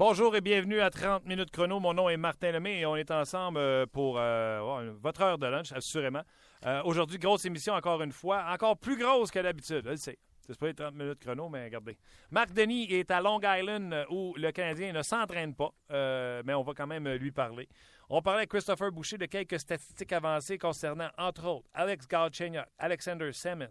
[0.00, 1.78] Bonjour et bienvenue à 30 minutes chrono.
[1.78, 5.46] Mon nom est Martin Lemay et on est ensemble euh, pour euh, votre heure de
[5.46, 6.22] lunch, assurément.
[6.64, 9.86] Euh, aujourd'hui, grosse émission encore une fois, encore plus grosse que d'habitude.
[9.86, 10.18] Je sais.
[10.46, 11.98] C'est pas les 30 minutes chrono, mais regardez.
[12.30, 16.72] Marc Denis est à Long Island où le Canadien ne s'entraîne pas, mais on va
[16.72, 17.68] quand même lui parler.
[18.08, 23.30] On parlait avec Christopher Boucher de quelques statistiques avancées concernant, entre autres, Alex Galchenyuk, Alexander
[23.34, 23.68] Semin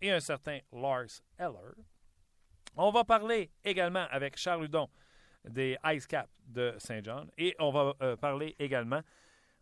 [0.00, 1.70] et un certain Lars Eller.
[2.74, 4.88] On va parler également avec Charles Hudon
[5.48, 7.26] des Ice Caps de Saint-Jean.
[7.38, 9.00] Et on va euh, parler également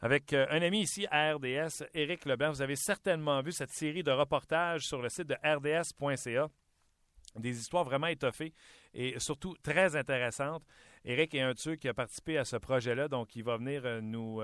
[0.01, 2.51] avec euh, un ami ici à RDS, Éric Leblanc.
[2.51, 6.49] Vous avez certainement vu cette série de reportages sur le site de rds.ca.
[7.37, 8.53] Des histoires vraiment étoffées
[8.93, 10.65] et surtout très intéressantes.
[11.05, 14.01] Éric est un de qui a participé à ce projet-là, donc il va venir euh,
[14.01, 14.41] nous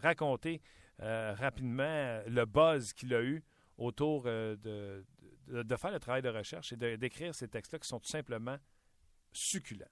[0.00, 0.60] raconter
[0.98, 3.42] rapidement le buzz qu'il a eu
[3.76, 5.04] autour de,
[5.76, 8.56] faire le travail de recherche et d'écrire ces textes-là qui sont tout simplement
[9.32, 9.86] succulents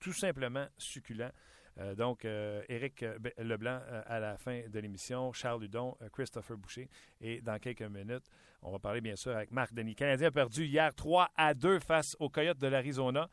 [0.00, 1.30] tout simplement succulent.
[1.78, 6.56] Euh, donc, euh, Éric euh, ben, Leblanc à la fin de l'émission, Charles Ludon, Christopher
[6.56, 6.88] Boucher.
[7.20, 8.24] Et dans quelques minutes,
[8.62, 9.94] on va parler bien sûr avec Marc Denis.
[9.94, 13.28] Canadien a perdu hier 3 à 2 face aux Coyotes de l'Arizona.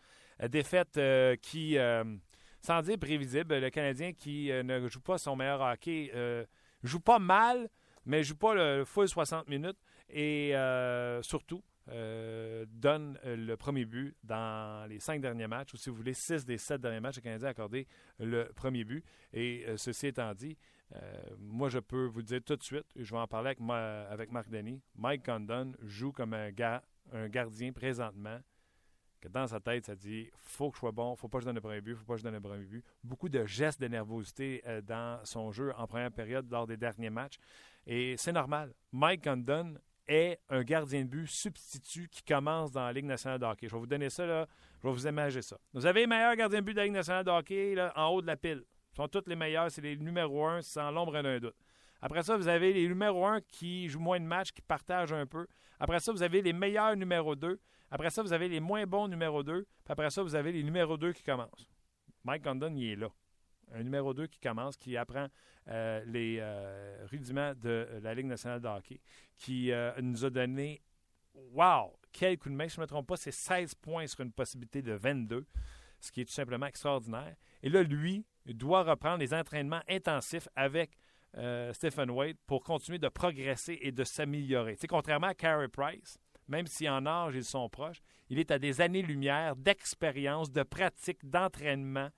[0.50, 1.00] Défaite
[1.42, 1.78] qui,
[2.62, 6.12] sans dire prévisible, le Canadien qui ne joue pas son meilleur hockey,
[6.84, 7.70] joue pas mal,
[8.06, 9.80] mais joue pas le full 60 minutes.
[10.10, 10.54] Et
[11.24, 15.96] surtout, euh, donne euh, le premier but dans les cinq derniers matchs, ou si vous
[15.96, 17.88] voulez, six des sept derniers matchs, le Canadien a accordé
[18.20, 19.06] le premier but.
[19.34, 20.58] Et euh, ceci étant dit,
[21.38, 23.60] moi, je peux vous dire tout de suite, je vais en parler avec,
[24.10, 28.40] avec Marc Denis, Mike Condon joue comme un, gars, un gardien présentement,
[29.20, 31.48] que dans sa tête, ça dit faut que je sois bon, faut pas que je
[31.48, 32.86] donne le premier but, faut pas que je donne le premier but.
[33.04, 37.38] Beaucoup de gestes de nervosité dans son jeu en première période lors des derniers matchs.
[37.86, 38.74] Et c'est normal.
[38.94, 39.76] Mike Condon
[40.08, 43.68] est un gardien de but substitut qui commence dans la Ligue nationale de hockey.
[43.68, 44.48] Je vais vous donner ça, là.
[44.82, 45.58] je vais vous imaginer ça.
[45.74, 48.22] Vous avez les meilleurs gardiens de but de la Ligue nationale de hockey en haut
[48.22, 48.64] de la pile.
[48.94, 51.56] Ils sont tous les meilleurs, c'est les numéros un, sans l'ombre d'un doute.
[52.02, 55.26] Après ça, vous avez les numéros un qui jouent moins de matchs, qui partagent un
[55.26, 55.48] peu.
[55.80, 57.60] Après ça, vous avez les meilleurs numéros 2.
[57.92, 59.64] Après ça, vous avez les moins bons numéros 2.
[59.64, 61.70] Puis après ça, vous avez les numéros 2 qui commencent.
[62.24, 63.10] Mike Condon, il est là
[63.74, 65.28] un numéro 2 qui commence, qui apprend
[65.70, 69.02] euh, les euh, rudiments de la Ligue nationale de hockey,
[69.38, 70.82] qui euh, nous a donné,
[71.34, 74.22] wow, quel coup de main, si je ne me trompe pas, c'est 16 points sur
[74.22, 75.46] une possibilité de 22,
[76.00, 77.36] ce qui est tout simplement extraordinaire.
[77.64, 80.92] Et là, lui, doit reprendre les entraînements intensifs avec
[81.74, 84.78] Stephen Wade pour continuer de progresser et de s'améliorer.
[84.88, 86.18] contrairement à Carey Price,
[86.48, 91.30] même si en âge ils sont proches, il est à des années-lumière d'expérience, de pratique,
[91.30, 92.10] d'entraînement,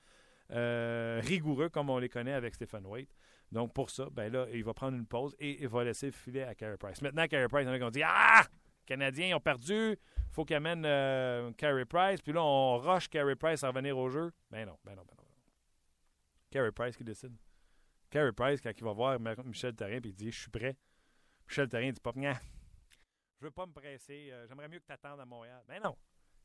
[0.51, 3.13] euh, rigoureux comme on les connaît avec Stephen Waite.
[3.51, 6.11] Donc, pour ça, ben là, il va prendre une pause et il va laisser le
[6.11, 7.01] filet à Carey Price.
[7.01, 8.45] Maintenant, Carey Price, en a dit Ah
[8.85, 9.97] Canadiens ont perdu,
[10.31, 12.21] faut qu'ils amènent euh, Carey Price.
[12.21, 14.31] Puis là, on rush Carey Price à revenir au jeu.
[14.49, 15.23] Ben non, ben non, ben non.
[16.49, 17.35] Carey Price qui décide.
[18.09, 20.75] Carey Price, quand il va voir Michel Therrien, puis il dit Je suis prêt.
[21.47, 25.19] Michel Therrien dit pas Je veux pas me presser, euh, j'aimerais mieux que tu attendes
[25.19, 25.63] à Montréal.
[25.67, 25.95] Ben non.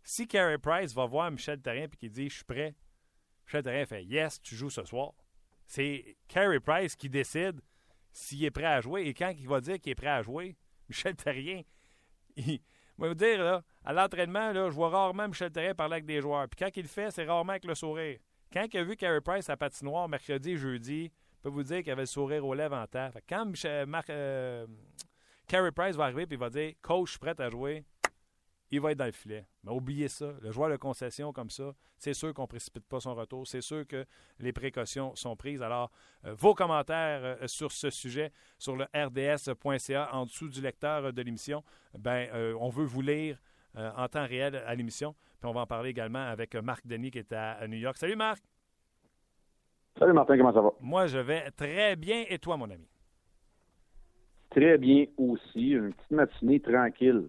[0.03, 2.75] Si Carey Price va voir Michel Therrien et qu'il dit Je suis prêt,
[3.47, 5.13] Michel Therrien fait Yes, tu joues ce soir.
[5.67, 7.61] C'est Carey Price qui décide
[8.13, 9.03] s'il est prêt à jouer.
[9.07, 10.57] Et quand il va dire qu'il est prêt à jouer,
[10.89, 11.63] Michel Therrien,
[12.37, 12.61] il
[12.99, 16.21] va vous dire, là, à l'entraînement, là, je vois rarement Michel Therrien parler avec des
[16.21, 16.49] joueurs.
[16.49, 18.19] Puis quand il le fait, c'est rarement avec le sourire.
[18.53, 21.83] Quand il a vu Carey Price à patinoire mercredi et jeudi, je peux vous dire
[21.83, 23.11] qu'il avait le sourire aux lèvres en temps.
[23.29, 24.67] quand Michel, euh,
[25.49, 27.85] Carey Price va arriver et il va dire Coach, je suis prêt à jouer,
[28.71, 29.47] il va être dans le filet.
[29.63, 30.33] Mais oubliez ça.
[30.41, 33.47] Le joueur de concession comme ça, c'est sûr qu'on ne précipite pas son retour.
[33.47, 34.05] C'est sûr que
[34.39, 35.63] les précautions sont prises.
[35.63, 35.91] Alors,
[36.25, 41.23] euh, vos commentaires euh, sur ce sujet sur le rds.ca en dessous du lecteur de
[41.23, 41.63] l'émission,
[41.99, 43.39] ben, euh, on veut vous lire
[43.77, 45.17] en temps réel à l'émission.
[45.41, 47.97] Puis on va en parler également avec Marc Denis qui est à New York.
[47.97, 48.41] Salut Marc.
[49.99, 50.71] Salut Martin, comment ça va?
[50.81, 52.25] Moi, je vais très bien.
[52.29, 52.87] Et toi, mon ami?
[54.51, 55.71] Très bien aussi.
[55.71, 57.29] Une petite matinée tranquille.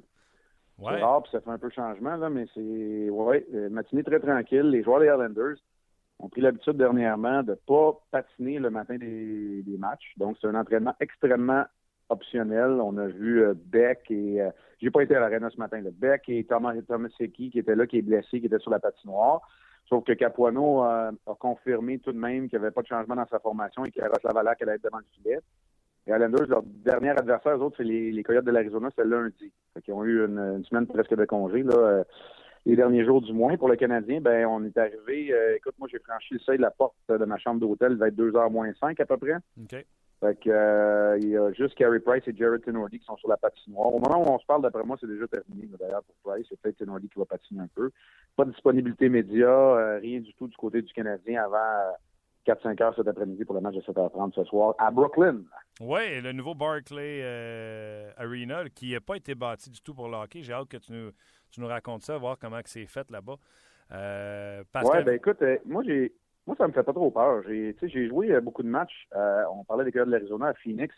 [0.80, 1.02] Ouais.
[1.02, 4.70] Rare, puis ça fait un peu changement, là, mais c'est ouais, une matinée très tranquille.
[4.70, 5.56] Les joueurs des Islanders
[6.20, 10.14] ont pris l'habitude dernièrement de ne pas patiner le matin des, matchs.
[10.18, 11.64] Donc, c'est un entraînement extrêmement
[12.10, 12.80] optionnel.
[12.82, 14.50] On a vu euh, Beck et euh,
[14.82, 15.80] j'ai pas été à l'arena ce matin.
[15.80, 18.80] Le Beck et Thomas Thomas qui étaient là, qui est blessé, qui était sur la
[18.80, 19.42] patinoire.
[19.88, 23.16] Sauf que Capuano euh, a confirmé tout de même qu'il n'y avait pas de changement
[23.16, 25.40] dans sa formation et que Lavalac allait être devant le filet.
[26.08, 29.52] Les Islanders, leur dernier adversaire, eux autres, c'est les, Coyotes de l'Arizona, c'est lundi.
[29.88, 32.04] Ils ont eu une, semaine presque de congé, là, euh,
[32.66, 33.58] les derniers jours du moins.
[33.58, 36.62] Pour le Canadien, ben, on est arrivé, euh, écoute, moi, j'ai franchi le seuil de
[36.62, 39.38] la porte de ma chambre d'hôtel, il va être 2h moins 5 à peu près.
[40.22, 43.28] Fait que, euh, il y a juste Carey Price et Jared Tenordi qui sont sur
[43.28, 43.94] la patinoire.
[43.94, 45.68] Au moment où on se parle, d'après moi, c'est déjà terminé.
[45.80, 47.92] D'ailleurs, pour Price, c'est peut-être Tenordi qui va patiner un peu.
[48.36, 51.94] Pas de disponibilité média, euh, rien du tout du côté du Canadien avant
[52.46, 55.42] 4-5 heures cet après-midi pour le match de 7h30 ce soir à Brooklyn.
[55.82, 57.24] Oui, le nouveau Barclay
[58.18, 60.42] Arena qui n'a pas été bâti du tout pour le hockey.
[60.42, 61.12] J'ai hâte que tu nous,
[61.52, 63.36] tu nous racontes ça, voir comment c'est fait là-bas.
[63.92, 66.14] Euh, Oui, ben écoute, moi j'ai
[66.48, 67.42] moi, ça me fait pas trop peur.
[67.48, 69.08] J'ai, j'ai joué euh, beaucoup de matchs.
[69.16, 70.94] Euh, on parlait des Coyotes de l'Arizona à Phoenix,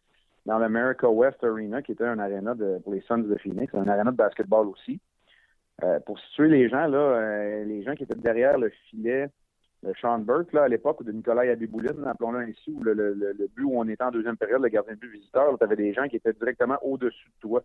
[0.45, 3.87] dans l'America West Arena, qui était un aréna de, pour les Suns de Phoenix, un
[3.87, 4.99] aréna de basketball aussi.
[5.83, 9.29] Euh, pour situer les gens, là, les gens qui étaient derrière le filet
[10.01, 13.63] Sean Burke, là, à l'époque, de Nicolas Abibouline, appelons-le ainsi, où le, le, le, but
[13.63, 16.07] où on était en deuxième période, le gardien de but visiteur, tu avais des gens
[16.07, 17.63] qui étaient directement au-dessus de toi.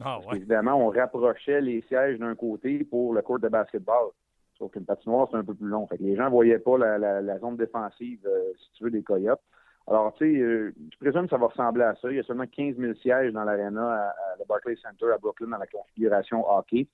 [0.00, 0.36] Ah, ouais.
[0.36, 4.10] Évidemment, on rapprochait les sièges d'un côté pour le court de basketball.
[4.58, 5.86] Sauf qu'une patinoire, c'est un peu plus long.
[5.86, 9.02] Fait que les gens ne voyaient pas la, zone défensive, euh, si tu veux, des
[9.02, 9.40] Coyotes.
[9.88, 12.10] Alors, tu sais, euh, je présume que ça va ressembler à ça.
[12.10, 15.48] Il y a seulement 15 000 sièges dans l'aréna à, le Barclays Center à Brooklyn
[15.48, 16.86] dans la configuration hockey.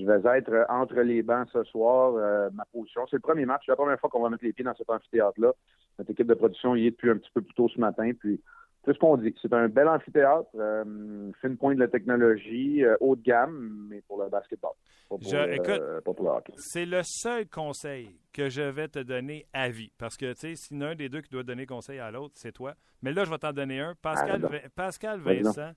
[0.00, 2.12] Je vais être euh, entre les bancs ce soir.
[2.52, 3.62] ma position, c'est le premier match.
[3.66, 5.52] C'est la première fois qu'on va mettre les pieds dans cet amphithéâtre-là.
[5.98, 8.10] Notre équipe de production y est depuis un petit peu plus tôt ce matin.
[8.18, 8.40] Puis
[8.84, 9.34] c'est ce qu'on dit.
[9.42, 14.00] C'est un bel amphithéâtre, euh, fine pointe de la technologie, euh, haut de gamme, mais
[14.02, 14.72] pour le basketball.
[15.08, 19.92] Pas pour, euh, C'est le seul conseil que je vais te donner à vie.
[19.98, 21.98] Parce que, tu sais, s'il y en a un des deux qui doit donner conseil
[21.98, 22.74] à l'autre, c'est toi.
[23.02, 23.94] Mais là, je vais t'en donner un.
[24.00, 25.72] Pascal, ah, Pascal Vincent,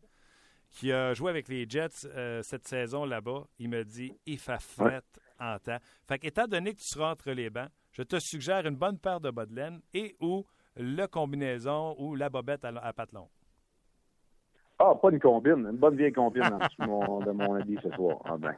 [0.73, 2.07] qui a joué avec les Jets
[2.41, 5.03] cette saison là-bas, il me dit il fait fret
[5.39, 5.77] en temps.
[6.07, 9.21] Fait qu'étant donné que tu seras entre les bancs, je te suggère une bonne paire
[9.21, 12.93] de bas de laine et ou le combinaison ou la bobette à, à
[14.85, 18.17] Ah, pas une combine, une bonne vieille combine en de mon avis ce soir.
[18.25, 18.53] Ah, ben.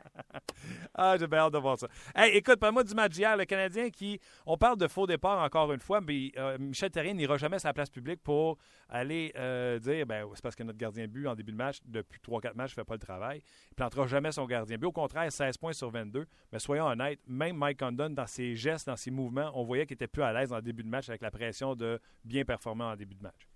[0.96, 1.88] ah j'ai bien hâte de voir ça.
[2.16, 4.20] Hey, écoute, parle-moi du match d'hier, le Canadien qui.
[4.48, 7.70] On parle de faux départ encore une fois, mais euh, Michel Terrien n'ira jamais à
[7.70, 8.58] la place publique pour
[8.90, 12.20] aller euh, dire ben, c'est parce que notre gardien but en début de match, depuis
[12.28, 13.44] 3-4 matchs, ne fait pas le travail.
[13.70, 14.88] Il plantera jamais son gardien but.
[14.88, 16.26] Au contraire, 16 points sur 22.
[16.52, 19.94] Mais soyons honnêtes, même Mike Condon, dans ses gestes, dans ses mouvements, on voyait qu'il
[19.94, 22.96] était plus à l'aise en début de match avec la pression de bien performer en
[22.96, 23.48] début de match.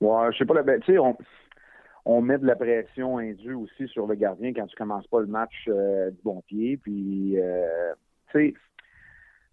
[0.00, 1.16] Ouais, je sais pas, la ben, tu sais, on,
[2.04, 5.26] on met de la pression indue aussi sur le gardien quand tu commences pas le
[5.26, 6.76] match euh, du bon pied.
[6.76, 7.92] Puis, euh,
[8.30, 8.54] tu sais,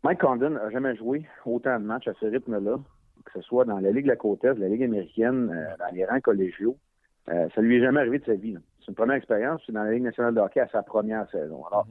[0.04, 2.78] Mike Condon n'a jamais joué autant de matchs à ce rythme-là
[3.26, 5.96] que ce soit dans la Ligue de la Côte Est, la Ligue américaine, euh, dans
[5.96, 6.78] les rangs collégiaux.
[7.26, 8.58] Ça lui est jamais arrivé de sa vie.
[8.82, 11.66] C'est une première expérience, c'est dans la Ligue nationale de hockey à sa première saison.
[11.68, 11.88] Alors,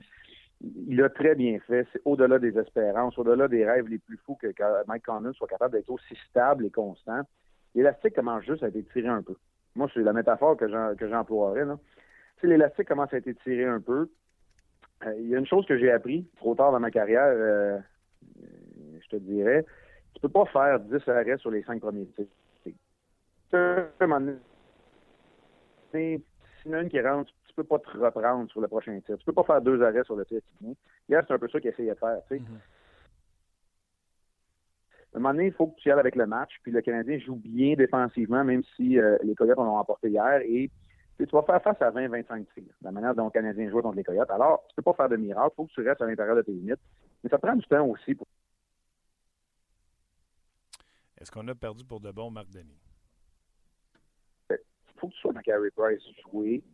[0.60, 1.86] il a très bien fait.
[1.90, 4.48] C'est au-delà des espérances, au-delà des rêves les plus fous que,
[4.86, 7.22] Mike Condon soit capable d'être aussi stable et constant.
[7.74, 9.36] L'élastique commence juste à être tiré un peu.
[9.74, 10.68] Moi, c'est la métaphore que
[11.08, 11.64] j'emploierais.
[12.42, 14.10] l'élastique commence à être tiré un peu.
[15.06, 17.82] Euh, il y a une chose que j'ai appris trop tard dans ma carrière,
[19.00, 19.64] je te dirais,
[20.14, 22.26] tu peux pas faire 10 arrêts sur les 5 premiers tirs.
[23.54, 23.86] A
[26.64, 29.18] une qui rentre, tu peux pas te reprendre sur le prochain tir.
[29.18, 30.40] Tu peux pas faire deux arrêts sur le tir
[31.08, 32.18] Hier, c'est un peu ça qu'il essayait de faire.
[32.28, 32.40] Sais.
[35.14, 36.52] À un moment donné, il faut que tu y ailles avec le match.
[36.62, 40.40] Puis le Canadien joue bien défensivement, même si euh, les Coyotes en ont emporté hier.
[40.44, 40.70] Et
[41.18, 44.04] tu vas faire face à 20-25 tirs, la manière dont le Canadien joue contre les
[44.04, 44.30] Coyotes.
[44.30, 45.50] Alors, tu peux pas faire de miracle.
[45.52, 46.80] Il faut que tu restes à l'intérieur de tes limites.
[47.22, 48.26] Mais ça prend du temps aussi pour
[51.22, 52.80] est-ce qu'on a perdu pour de bon Marc Denis?
[54.50, 54.56] Il
[54.96, 56.64] faut que tu sois dans Carey Price jouer.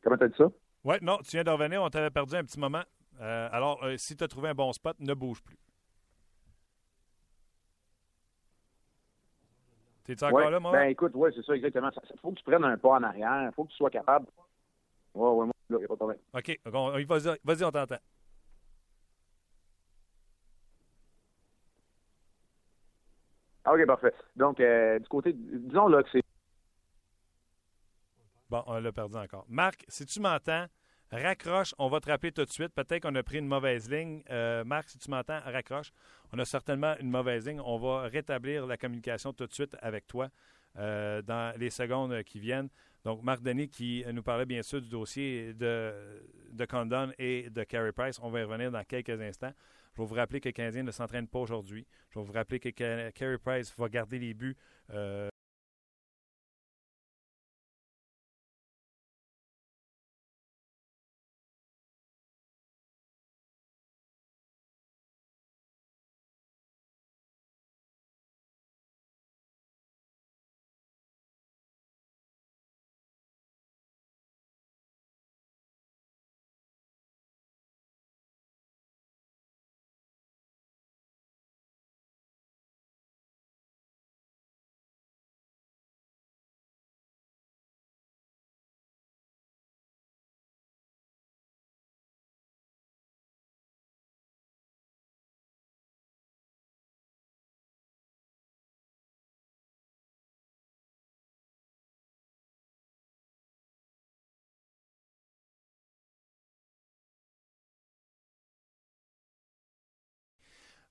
[0.00, 0.46] Comment t'as dit ça?
[0.84, 2.84] Oui, non, tu viens de revenir, on t'avait perdu un petit moment.
[3.20, 5.58] Euh, alors, euh, si tu as trouvé un bon spot, ne bouge plus.
[10.06, 10.72] T'es-tu encore là, moi?
[10.72, 11.90] Ben écoute, oui, c'est ça, exactement.
[12.14, 13.48] Il faut que tu prennes un pas en arrière.
[13.50, 14.26] Il faut que tu sois capable.
[15.14, 16.18] Oui, oui, moi, il n'y a pas de problème.
[16.32, 16.60] OK,
[17.08, 17.96] vas-y, vas on t'entend.
[23.66, 24.14] OK, parfait.
[24.36, 26.22] Donc, euh, du côté, disons là que c'est.
[28.48, 29.44] Bon, on l'a perdu encore.
[29.48, 30.66] Marc, si tu m'entends,
[31.10, 31.74] raccroche.
[31.78, 32.74] On va te rappeler tout de suite.
[32.74, 34.22] Peut-être qu'on a pris une mauvaise ligne.
[34.30, 35.92] Euh, Marc, si tu m'entends, raccroche.
[36.32, 37.60] On a certainement une mauvaise ligne.
[37.60, 40.28] On va rétablir la communication tout de suite avec toi
[40.78, 42.68] euh, dans les secondes qui viennent.
[43.04, 45.94] Donc, Marc Denis qui nous parlait bien sûr du dossier de,
[46.52, 48.18] de Condon et de Carey Price.
[48.20, 49.52] On va y revenir dans quelques instants.
[49.96, 51.86] Je vais vous rappeler que le Canadien ne s'entraîne pas aujourd'hui.
[52.10, 54.56] Je vais vous rappeler que Carey Price va garder les buts
[54.90, 55.28] euh,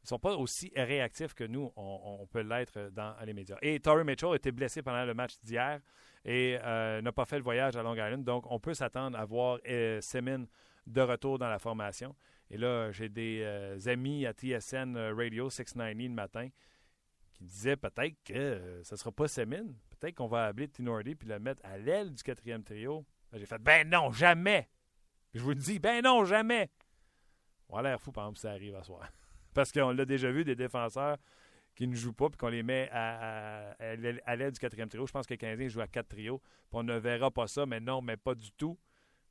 [0.06, 3.58] Ils sont pas aussi réactifs que nous, on, peut l'être dans les médias.
[3.64, 5.82] Et Torrey Mitchell a été blessé pendant le match d'hier
[6.24, 8.24] et euh, n'a pas fait le voyage à Long Island.
[8.24, 10.46] Donc, on peut s'attendre à voir euh, Semin
[10.86, 12.16] de retour dans la formation.
[12.52, 16.50] Et là, j'ai des euh, amis à TSN Radio 690 le matin
[17.34, 19.64] qui disaient peut-être que ce ne sera pas Semin.
[20.00, 23.04] Peut-être qu'on va appeler Tinordi puis le mettre à l'aile du quatrième trio.
[23.34, 24.70] J'ai fait ben non, jamais.
[25.34, 26.70] Je vous le dis, ben non, jamais.
[27.70, 29.10] On a l'air fou, par exemple, si ça arrive à soir.
[29.56, 31.18] Parce qu'on l'a déjà vu, des défenseurs
[31.76, 33.76] qui ne jouent pas, puis qu'on les met à,
[34.36, 35.08] l'aide du quatrième trio.
[35.08, 37.66] Je pense que le Canadien joue à quatre trios, puis on ne verra pas ça,
[37.66, 38.78] mais non, mais pas du tout.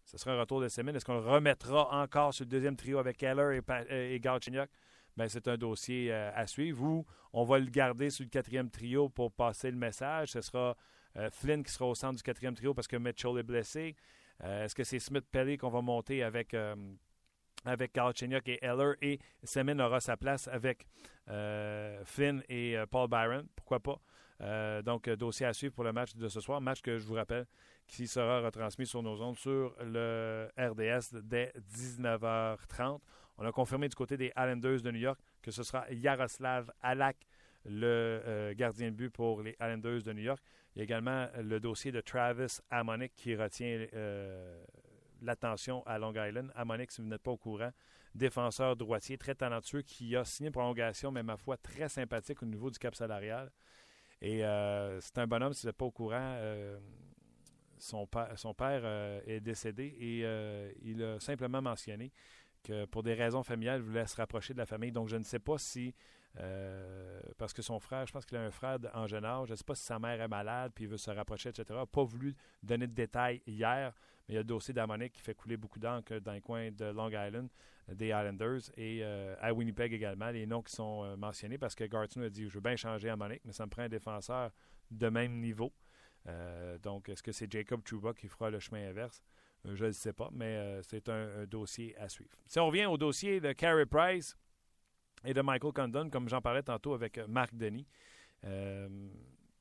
[0.05, 0.97] Ce sera un retour de semaine.
[0.97, 5.47] Est-ce qu'on le remettra encore sur le deuxième trio avec Keller et, et Bien, c'est
[5.47, 6.83] un dossier euh, à suivre.
[6.83, 10.33] Ou on va le garder sur le quatrième trio pour passer le message.
[10.33, 10.77] Ce sera
[11.17, 13.95] euh, Flynn qui sera au centre du quatrième trio parce que Mitchell est blessé.
[14.43, 16.55] Euh, est-ce que c'est Smith Pelly qu'on va monter avec
[17.65, 20.87] avec Carl Chenyok et Eller et Semin aura sa place avec
[21.29, 23.47] euh, Flynn et euh, Paul Byron.
[23.57, 24.01] Pourquoi pas?
[24.41, 26.61] Euh, donc, dossier à suivre pour le match de ce soir.
[26.61, 27.47] Match que je vous rappelle
[27.87, 32.99] qui sera retransmis sur nos ondes sur le RDS dès 19h30.
[33.37, 37.17] On a confirmé du côté des Islanders de New York que ce sera Yaroslav Alak,
[37.67, 40.43] le gardien de but pour les Islanders de New York.
[40.75, 43.87] Il y a également le dossier de Travis Amonic qui retient
[45.27, 46.51] l'attention à Long Island.
[46.55, 47.71] Amonix, si vous n'êtes pas au courant,
[48.15, 52.47] défenseur droitier très talentueux qui a signé une prolongation, mais ma foi, très sympathique au
[52.47, 53.51] niveau du cap salarial.
[54.21, 56.79] Et euh, c'est un bonhomme, si vous n'êtes pas au courant, euh,
[57.79, 60.21] son, père euh, est décédé et
[60.83, 62.13] il a simplement mentionné
[62.63, 64.93] que pour des raisons familiales, il voulait se rapprocher de la famille.
[64.93, 65.95] Donc, je ne sais pas si,
[67.37, 69.57] parce que son frère, je pense qu'il a un frère en jeune âge, je ne
[69.57, 71.81] sais pas si sa mère est malade puis il veut se rapprocher, etc.
[71.93, 73.93] pas voulu donner de détails hier.
[74.27, 76.71] Mais il y a le dossier d'Amonique qui fait couler beaucoup d'encre dans les coins
[76.71, 77.49] de Long Island,
[77.91, 81.75] euh, des Islanders, et euh, à Winnipeg également, les noms qui sont euh, mentionnés, parce
[81.75, 84.51] que Garton a dit Je veux bien changer Amonique, mais ça me prend un défenseur
[84.91, 85.73] de même niveau.
[86.83, 89.23] donc, est-ce que c'est Jacob Trouba qui fera le chemin inverse?
[89.65, 92.37] Je ne sais pas, mais c'est un, dossier à suivre.
[92.47, 94.37] Si on revient au dossier de Carey Price
[95.25, 97.87] et de Michael Condon, comme j'en parlais tantôt avec Marc Denis,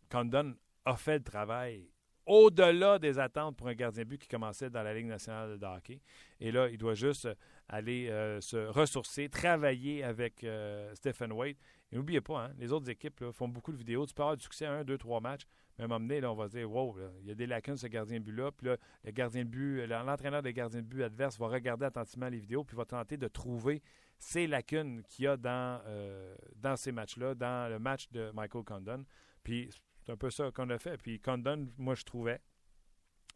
[0.09, 0.55] Condon
[0.85, 1.92] a fait le travail
[2.25, 5.65] au-delà des attentes pour un gardien de but qui commençait dans la Ligue nationale de
[5.65, 5.99] hockey.
[6.39, 7.27] Et là, il doit juste
[7.67, 11.55] aller euh, se ressourcer, travailler avec euh, Stephen Wade.
[11.91, 14.05] Et n'oubliez pas, hein, les autres équipes font beaucoup de vidéos.
[14.05, 15.45] Tu peux avoir du succès à un, deux, trois matchs.
[15.77, 17.47] Mais à un moment donné, là, on va se dire, wow, il y a des
[17.47, 18.51] lacunes, ce gardien de but-là.
[18.51, 22.29] Puis là, le gardien de but, l'entraîneur des gardiens de but adverse va regarder attentivement
[22.29, 23.81] les vidéos, puis va tenter de trouver
[24.23, 28.63] ces lacunes qu'il y a dans, euh, dans ces matchs-là, dans le match de Michael
[28.63, 29.03] Condon.
[29.43, 29.69] Puis
[30.05, 30.97] c'est un peu ça qu'on a fait.
[30.97, 32.41] Puis Condon, moi, je trouvais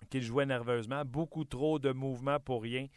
[0.09, 2.87] qu'il jouait nerveusement, beaucoup trop de mouvements pour rien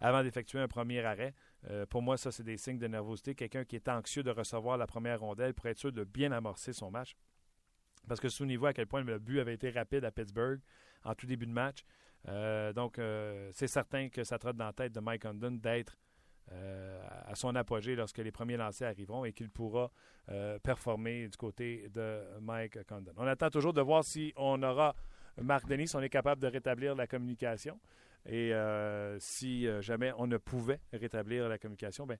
[0.00, 1.34] avant d'effectuer un premier arrêt.
[1.70, 3.34] Euh, pour moi, ça, c'est des signes de nervosité.
[3.34, 6.72] Quelqu'un qui est anxieux de recevoir la première rondelle pour être sûr de bien amorcer
[6.72, 7.16] son match.
[8.06, 10.60] Parce que souvenez-vous à quel point le but avait été rapide à Pittsburgh
[11.04, 11.84] en tout début de match.
[12.28, 15.96] Euh, donc, euh, c'est certain que ça trotte dans la tête de Mike Condon d'être
[16.50, 19.90] à son apogée lorsque les premiers lancers arriveront et qu'il pourra
[20.30, 23.12] euh, performer du côté de Mike Condon.
[23.16, 24.94] On attend toujours de voir si on aura
[25.40, 27.78] Marc Denis, on est capable de rétablir la communication.
[28.28, 32.18] Et euh, si jamais on ne pouvait rétablir la communication, ben,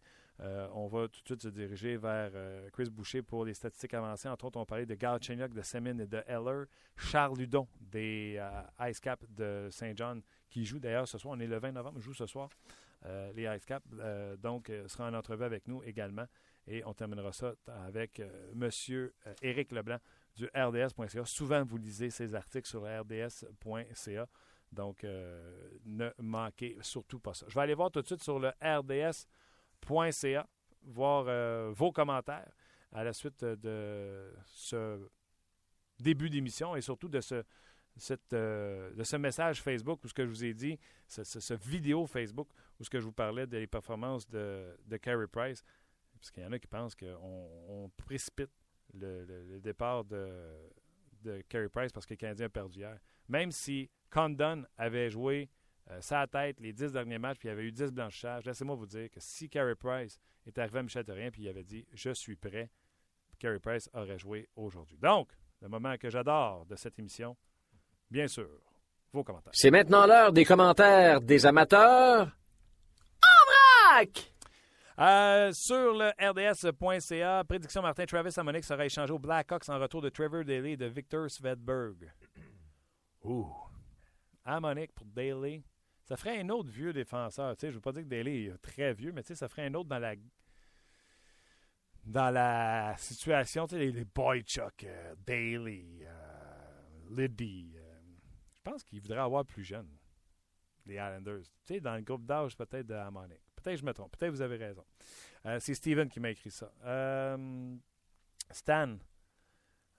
[0.72, 2.30] on va tout de suite se diriger vers
[2.72, 4.28] Chris Boucher pour les statistiques avancées.
[4.28, 6.66] Entre autres, on parlait de Galchenyuk, de Semin et de Heller.
[6.96, 8.40] Charles Ludon des
[8.88, 11.34] Ice Cap de Saint John qui joue d'ailleurs ce soir.
[11.36, 12.50] On est le 20 novembre, joue ce soir.
[13.04, 13.82] Euh, les Ice Cap.
[13.98, 16.26] Euh, donc, euh, sera en entrevue avec nous également.
[16.66, 18.68] Et on terminera ça avec M.
[19.40, 19.98] Éric Leblanc
[20.34, 21.24] du RDS.ca.
[21.24, 24.26] Souvent, vous lisez ces articles sur RDS.ca.
[24.72, 27.46] Donc, ne manquez surtout pas ça.
[27.48, 30.48] Je vais aller voir tout de suite sur le RDS.ca,
[30.82, 32.50] voir vos commentaires
[32.90, 35.08] à la suite de ce
[36.00, 37.44] début d'émission et surtout de ce,
[38.32, 42.84] de ce message Facebook où ce que je vous ai dit, ce vidéo Facebook où
[42.84, 45.62] ce que je vous parlais des performances de, de Carey Price,
[46.14, 48.50] parce qu'il y en a qui pensent qu'on précipite
[48.94, 50.28] le, départ de,
[51.22, 52.98] de Carey Price parce que le Canadien a perdu hier.
[53.28, 55.50] Même si Condon avait joué
[55.90, 58.86] euh, sa tête les dix derniers matchs, puis il avait eu dix blanchages, laissez-moi vous
[58.86, 62.10] dire que si Carey Price était arrivé à Michel Terrien, puis il avait dit «Je
[62.10, 62.70] suis prêt»,
[63.38, 64.96] Carey Price aurait joué aujourd'hui.
[64.96, 65.30] Donc,
[65.60, 67.36] le moment que j'adore de cette émission,
[68.10, 68.48] bien sûr,
[69.12, 69.52] vos commentaires.
[69.54, 72.36] C'est maintenant l'heure des commentaires des amateurs
[74.98, 80.08] euh, sur le RDS.ca, prédiction Martin Travis Amonix sera échangé au Blackhawks en retour de
[80.08, 82.10] Trevor Daly et de Victor Svedberg.
[83.22, 83.46] Ouh.
[84.94, 85.62] Pour Daly.
[86.04, 87.56] Ça ferait un autre vieux défenseur.
[87.56, 89.34] Tu sais, je ne veux pas dire que Daly est très vieux, mais tu sais,
[89.34, 90.14] ça ferait un autre dans la
[92.04, 97.72] dans la situation, tu sais, les, les Boychuk, euh, Bailey, euh, Liddy.
[97.76, 97.98] euh,
[98.54, 99.90] je pense qu'ils voudraient avoir plus jeunes,
[100.86, 101.42] les Islanders.
[101.64, 103.40] Tu sais, dans le groupe d'âge peut-être de Harmonic.
[103.66, 104.16] Peut-être je me trompe.
[104.16, 104.84] Peut-être vous avez raison.
[105.44, 106.70] Euh, c'est Steven qui m'a écrit ça.
[106.84, 107.74] Euh,
[108.52, 108.96] Stan.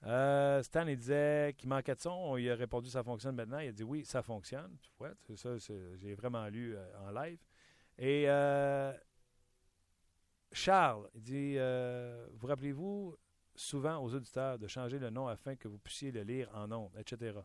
[0.06, 2.12] Euh, Stan, il disait qu'il manquait de son.
[2.12, 3.60] On lui a répondu ça fonctionne maintenant.
[3.60, 4.78] Il a dit oui, ça fonctionne.
[4.82, 4.90] Tu
[5.36, 7.40] c'est ça, j'ai vraiment lu en live.
[7.98, 8.28] Et
[10.54, 11.58] Charles, il dit
[12.36, 13.18] Vous rappelez-vous
[13.54, 16.96] souvent aux auditeurs de changer le nom afin que vous puissiez le lire en ondes,
[16.98, 17.38] etc.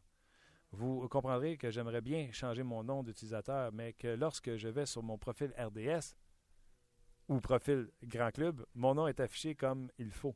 [0.73, 5.03] Vous comprendrez que j'aimerais bien changer mon nom d'utilisateur, mais que lorsque je vais sur
[5.03, 6.17] mon profil RDS
[7.29, 10.35] ou profil Grand Club, mon nom est affiché comme il faut.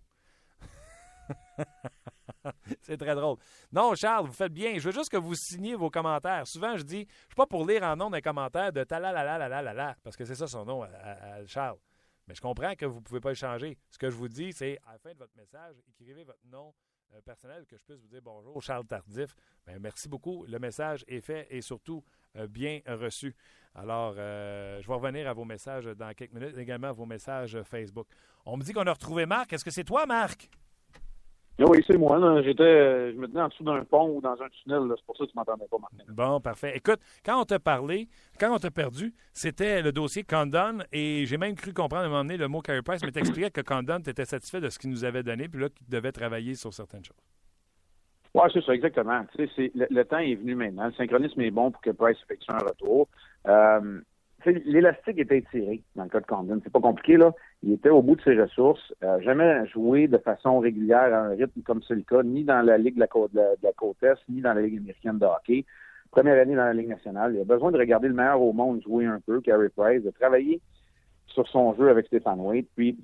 [2.83, 3.39] C'est très drôle.
[3.73, 4.79] Non, Charles, vous faites bien.
[4.79, 6.47] Je veux juste que vous signiez vos commentaires.
[6.47, 9.13] Souvent, je dis, je suis pas pour lire en nom un commentaire de ta la
[9.13, 10.87] la la la la la la, parce que c'est ça son nom
[11.47, 11.79] Charles.
[12.27, 13.79] Mais je comprends que vous ne pouvez pas le changer.
[13.91, 16.75] Ce que je vous dis, c'est à la fin de votre message, écrivez votre nom
[17.25, 19.35] personnel, que je puisse vous dire bonjour, Charles Tardif.
[19.67, 20.45] Ben, merci beaucoup.
[20.47, 22.05] Le message est fait et surtout
[22.37, 23.35] euh, bien reçu.
[23.75, 27.61] Alors, euh, je vais revenir à vos messages dans quelques minutes, également à vos messages
[27.63, 28.07] Facebook.
[28.45, 29.53] On me dit qu'on a retrouvé Marc.
[29.53, 30.49] Est-ce que c'est toi, Marc?
[31.59, 32.19] Oui, c'est moi.
[32.19, 32.43] Là.
[32.43, 34.89] J'étais, euh, je me tenais en dessous d'un pont ou dans un tunnel.
[34.89, 34.95] là.
[34.97, 36.05] C'est pour ça que tu m'entendais pas, Martin.
[36.09, 36.77] Bon, parfait.
[36.77, 38.09] Écoute, quand on t'a parlé,
[38.39, 42.09] quand on t'a perdu, c'était le dossier Condon et j'ai même cru comprendre à un
[42.11, 44.79] moment donné le mot Carey Price, mais t'expliquais que Condon, tu étais satisfait de ce
[44.79, 47.17] qu'il nous avait donné, puis là, qu'il devait travailler sur certaines choses.
[48.35, 49.25] Oui, c'est ça, exactement.
[49.35, 50.87] Tu sais, c'est, le, le temps est venu maintenant.
[50.89, 53.09] Le synchronisme est bon pour que Price effectue un retour.
[53.47, 54.01] Euh,
[54.51, 56.61] l'élastique était étiré dans le cas de Condon.
[56.63, 57.33] C'est pas compliqué, là.
[57.63, 58.95] Il était au bout de ses ressources.
[59.03, 62.63] Euh, jamais joué de façon régulière à un rythme comme c'est le cas, ni dans
[62.63, 63.33] la Ligue de la, côte,
[64.03, 65.65] Est, ni dans la Ligue américaine de hockey.
[66.11, 67.35] Première année dans la Ligue nationale.
[67.35, 70.11] Il a besoin de regarder le meilleur au monde jouer un peu, Carey Price, de
[70.11, 70.61] travailler
[71.27, 72.69] sur son jeu avec Stéphane Waite.
[72.75, 72.97] Puis,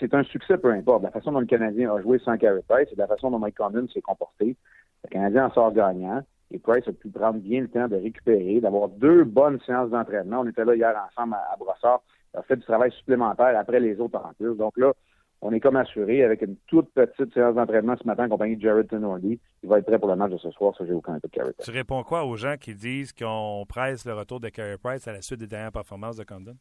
[0.00, 1.04] c'est un succès, peu importe.
[1.04, 3.56] La façon dont le Canadien a joué sans Carey Price et la façon dont Mike
[3.56, 4.56] Condon s'est comporté.
[5.04, 6.22] Le Canadien en sort gagnant.
[6.52, 10.40] Et Price a pu prendre bien le temps de récupérer, d'avoir deux bonnes séances d'entraînement.
[10.40, 12.02] On était là hier ensemble à, à Brossard.
[12.34, 14.54] Il a fait du travail supplémentaire après les autres en plus.
[14.56, 14.92] Donc là,
[15.40, 18.62] on est comme assuré avec une toute petite séance d'entraînement ce matin en compagnie de
[18.62, 19.40] Jared Tenordi.
[19.62, 20.72] Il va être prêt pour le match de ce soir.
[20.78, 21.52] Ça, j'ai aucun doute de Carey.
[21.58, 25.12] Tu réponds quoi aux gens qui disent qu'on presse le retour de Carey Price à
[25.12, 26.54] la suite des dernières performances de Condon?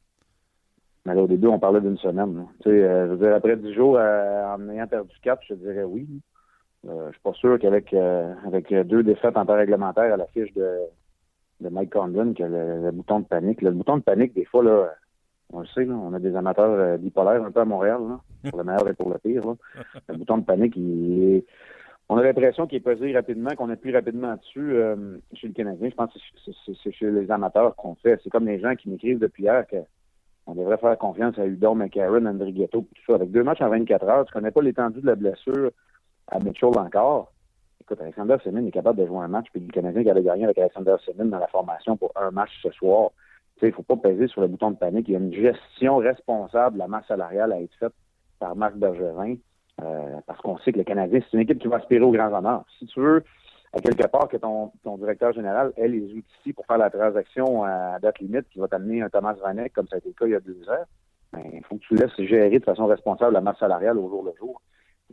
[1.05, 2.47] Mais là, au début, on parlait d'une semaine.
[2.63, 5.53] Tu sais, euh, je veux dire, après dix jours, euh, en ayant perdu quatre, je
[5.53, 6.07] te dirais oui.
[6.87, 10.17] Euh, je suis pas sûr qu'avec euh, avec euh, deux défaites en temps réglementaire à
[10.17, 10.77] la fiche de,
[11.61, 13.61] de Mike Condon, que le, le bouton de panique.
[13.61, 14.89] Le bouton de panique, des fois, là,
[15.53, 18.19] on le sait, là, on a des amateurs euh, bipolaires un peu à Montréal, là,
[18.49, 19.45] pour le meilleur et pour le pire.
[19.45, 19.53] là.
[20.09, 21.45] Le bouton de panique, il est-
[22.09, 25.87] on a l'impression qu'il est pesé rapidement, qu'on appuie rapidement dessus euh, chez le Canadien.
[25.89, 26.51] Je pense que
[26.83, 28.19] c'est- chez les amateurs qu'on fait.
[28.23, 29.77] C'est comme les gens qui m'écrivent depuis hier que
[30.47, 33.13] on devrait faire confiance à Udon, McCarron, Andrighetto, tout ça.
[33.15, 35.69] Avec deux matchs en 24 heures, tu connais pas l'étendue de la blessure
[36.31, 37.31] à Mitchell encore.
[37.81, 40.45] Écoute, Alexander Semin est capable de jouer un match, puis le Canadien qui allait gagner
[40.45, 43.11] avec Alexander Semin dans la formation pour un match ce soir.
[43.61, 45.07] Il faut pas peser sur le bouton de panique.
[45.07, 47.93] Il y a une gestion responsable de la masse salariale à être faite
[48.39, 49.35] par Marc Bergevin,
[49.81, 52.33] euh, parce qu'on sait que le Canadien, c'est une équipe qui va aspirer au grand
[52.33, 52.65] honneur.
[52.79, 53.23] Si tu veux,
[53.73, 57.63] à quelque part, que ton, ton directeur général ait les outils pour faire la transaction
[57.63, 60.25] à date limite qui va t'amener un Thomas Vanek, comme ça a été le cas
[60.25, 60.87] il y a deux heures,
[61.33, 64.23] ben, il faut que tu laisses gérer de façon responsable la masse salariale au jour
[64.23, 64.61] le jour.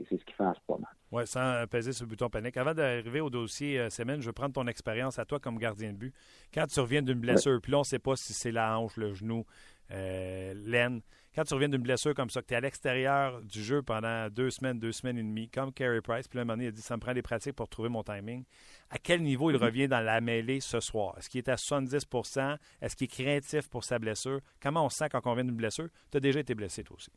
[0.01, 0.87] Et c'est ce qui fait en ce moment.
[1.11, 2.57] Oui, sans peser sur le bouton panique.
[2.59, 5.93] Avant d'arriver au dossier euh, semaine, je veux prendre ton expérience à toi comme gardien
[5.93, 6.15] de but.
[6.53, 8.97] Quand tu reviens d'une blessure, puis là, on ne sait pas si c'est la hanche,
[8.99, 9.47] le genou,
[9.91, 11.01] euh, l'aine.
[11.35, 14.29] Quand tu reviens d'une blessure comme ça, que tu es à l'extérieur du jeu pendant
[14.29, 16.69] deux semaines, deux semaines et demie, comme Carey Price, puis là, un moment donné, il
[16.69, 18.45] a dit ça me prend des pratiques pour trouver mon timing.
[18.91, 21.15] À quel niveau il revient dans la mêlée ce soir?
[21.17, 24.41] Est-ce qu'il est à 70% Est-ce qu'il est craintif pour sa blessure?
[24.61, 25.89] Comment on se sent quand on revient d'une blessure?
[26.11, 27.11] Tu as déjà été blessé, toi aussi.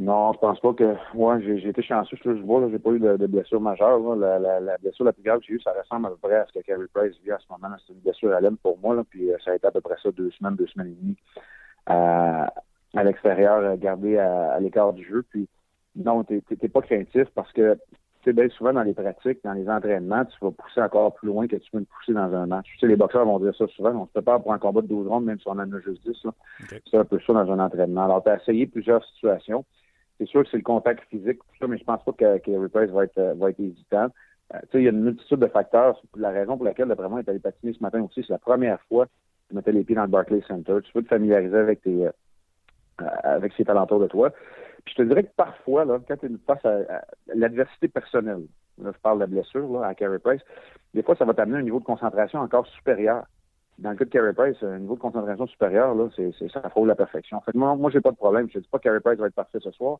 [0.00, 0.94] Non, je pense pas que.
[1.14, 3.98] Moi, j'ai j'ai été chanceux, je je vois, j'ai pas eu de, de blessure majeure.
[3.98, 4.16] là.
[4.16, 6.36] La, la, la blessure la plus grave que j'ai eue, ça ressemble à peu près
[6.36, 7.68] à ce que Carey Price vit en ce moment.
[7.68, 7.76] là.
[7.86, 9.82] C'est une blessure à l'aine pour moi, là, puis euh, ça a été à peu
[9.82, 11.16] près ça, deux semaines, deux semaines et demie
[11.84, 12.50] à,
[12.96, 15.22] à l'extérieur, euh, gardé à, à l'écart du jeu.
[15.28, 15.46] Puis
[15.96, 17.74] non, t'es pas craintif parce que
[18.22, 21.28] tu sais, bien souvent dans les pratiques, dans les entraînements, tu vas pousser encore plus
[21.28, 22.66] loin que tu peux me pousser dans un match.
[22.72, 24.88] Tu sais, les boxeurs vont dire ça souvent, on se prépare pour un combat de
[24.88, 26.24] 12 rondes, même si on en a juste 10.
[26.24, 26.30] là.
[26.62, 26.82] OK.
[26.90, 28.04] C'est un peu ça dans un entraînement.
[28.04, 29.64] Alors, tu as essayé plusieurs situations.
[30.20, 33.04] C'est sûr que c'est le contact physique, mais je pense pas que, que Price va
[33.04, 34.10] être, euh, va hésitant.
[34.54, 35.98] Euh, tu sais, il y a une multitude de facteurs.
[36.14, 39.06] La raison pour laquelle, il est allé patiner ce matin aussi, c'est la première fois
[39.46, 40.76] qu'il mettait les pieds dans le Barclays Center.
[40.82, 42.10] Tu veux te familiariser avec tes, euh,
[43.00, 44.30] euh, avec talents de toi.
[44.84, 47.04] Puis je te dirais que parfois, quand tu face à,
[47.34, 48.44] l'adversité personnelle,
[48.82, 50.42] là, je parle de la blessure à Carey Price,
[50.92, 53.24] des fois, ça va t'amener à un niveau de concentration encore supérieur.
[53.80, 56.88] Dans le cas de Carey Price, un niveau de concentration supérieur, là, c'est, ça frôle
[56.88, 57.40] la perfection.
[57.40, 58.48] Fait moi, moi j'ai pas de problème.
[58.52, 59.98] Je dis pas que Carey Price va être parfait ce soir.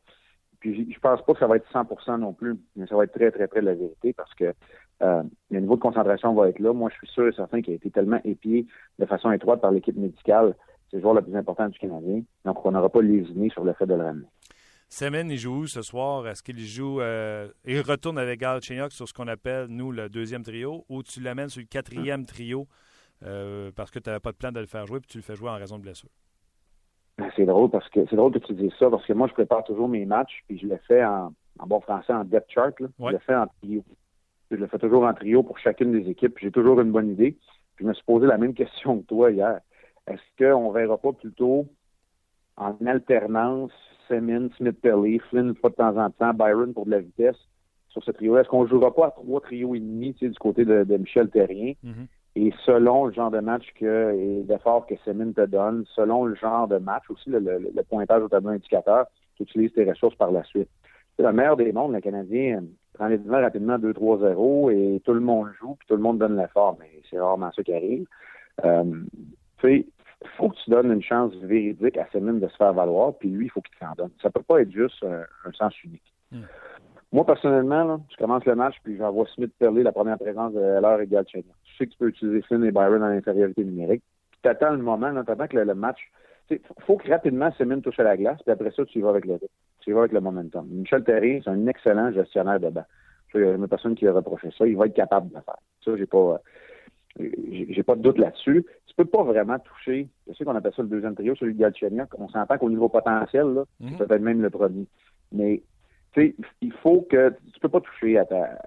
[0.59, 3.13] Puis je pense pas que ça va être 100% non plus, mais ça va être
[3.13, 4.53] très, très près de la vérité parce que
[5.01, 6.71] euh, le niveau de concentration va être là.
[6.73, 8.67] Moi, je suis sûr et certain qu'il a été tellement épié
[8.99, 10.55] de façon étroite par l'équipe médicale.
[10.89, 12.21] C'est le joueur le plus important du Canadien.
[12.45, 14.27] Donc, on n'aura pas lésiné sur le fait de le ramener.
[14.89, 16.27] Semen, il joue où ce soir?
[16.27, 20.85] Est-ce qu'il joue, euh, retourne avec Gal sur ce qu'on appelle, nous, le deuxième trio,
[20.89, 22.67] ou tu l'amènes sur le quatrième trio?
[23.23, 25.23] Euh, parce que tu n'avais pas de plan de le faire jouer, puis tu le
[25.23, 26.09] fais jouer en raison de blessure?
[27.17, 29.33] Ben, c'est drôle parce que c'est drôle que tu dises ça parce que moi je
[29.33, 31.33] prépare toujours mes matchs puis je le fais en,
[31.67, 32.73] bon français en depth chart.
[32.79, 33.83] Je le fais en trio.
[34.49, 36.37] Je le fais toujours en trio pour chacune des équipes.
[36.39, 37.37] J'ai toujours une bonne idée.
[37.75, 39.59] Puis je me suis posé la même question que toi hier.
[40.07, 41.67] Est-ce qu'on verra pas plutôt
[42.57, 43.71] en alternance
[44.07, 47.37] Semin, Smith-Pelly, Flynn pas de temps en temps, Byron pour de la vitesse
[47.89, 50.65] sur ce trio Est-ce qu'on ne jouera pas à trois trios et demi du côté
[50.65, 51.73] de, Michel Terrien?
[51.85, 52.07] Mm-hmm.
[52.35, 56.35] Et selon le genre de match que, et d'effort que Semin te donne, selon le
[56.35, 60.43] genre de match aussi, le, pointage au tableau indicateur, tu utilises tes ressources par la
[60.43, 60.69] suite.
[61.17, 62.63] C'est la meilleure des mondes, le Canadien
[62.93, 66.37] prend les devants rapidement 2-3-0 et tout le monde joue, puis tout le monde donne
[66.37, 68.05] l'effort, mais c'est rarement ça qui arrive.
[68.63, 69.03] Euh,
[69.63, 69.85] il
[70.37, 73.45] faut que tu donnes une chance véridique à Semin de se faire valoir, puis lui,
[73.45, 74.11] il faut qu'il t'en donne.
[74.21, 76.13] Ça peut pas être juste un, sens unique.
[76.31, 76.43] Hmm.
[77.11, 80.59] Moi, personnellement, là, je commence le match, puis j'envoie Smith perler la première présence de
[80.59, 84.03] l'heure égale chez nous sais que tu peux utiliser Flynn et Byron en infériorité numérique.
[84.43, 85.99] Tu attends le moment, tu attends que le, match.
[86.49, 89.09] Il faut que rapidement Semin touche à la glace, puis après ça, tu y vas
[89.09, 89.39] avec le
[89.79, 90.67] Tu y vas avec le momentum.
[90.67, 92.85] Michel Terry, c'est un excellent gestionnaire de banc.
[93.33, 94.67] Il y a une personne qui a reproché ça.
[94.67, 95.57] Il va être capable de le faire.
[95.85, 96.41] Ça, j'ai pas.
[97.17, 98.65] J'ai pas de doute là-dessus.
[98.87, 100.07] Tu peux pas vraiment toucher.
[100.27, 102.09] Je sais qu'on appelle ça le deuxième trio, celui de Galchenyuk.
[102.17, 104.87] On s'entend qu'au niveau potentiel, là, c'est peut-être même le premier.
[105.31, 105.61] Mais
[106.13, 108.61] tu sais, il faut que tu peux pas toucher à ta,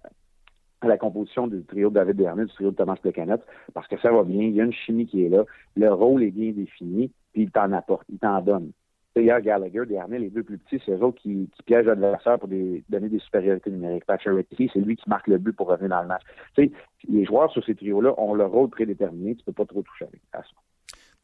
[0.87, 3.41] à la composition du trio de David Dernay, du trio de Thomas Plecanet,
[3.73, 5.45] parce que ça va bien, il y a une chimie qui est là,
[5.77, 8.73] le rôle est bien défini, puis il t'en apporte, il t'en donne.
[9.17, 12.49] Hier, Gallagher, Dernay, les deux plus petits, c'est eux autres qui, qui piègent l'adversaire pour
[12.49, 14.05] donner des supériorités numériques.
[14.07, 16.23] Pacioretty, c'est lui qui marque le but pour revenir dans le match.
[16.57, 16.73] sais,
[17.09, 20.21] les joueurs sur ces trios-là ont leur rôle prédéterminé, tu peux pas trop toucher avec
[20.33, 20.41] ça.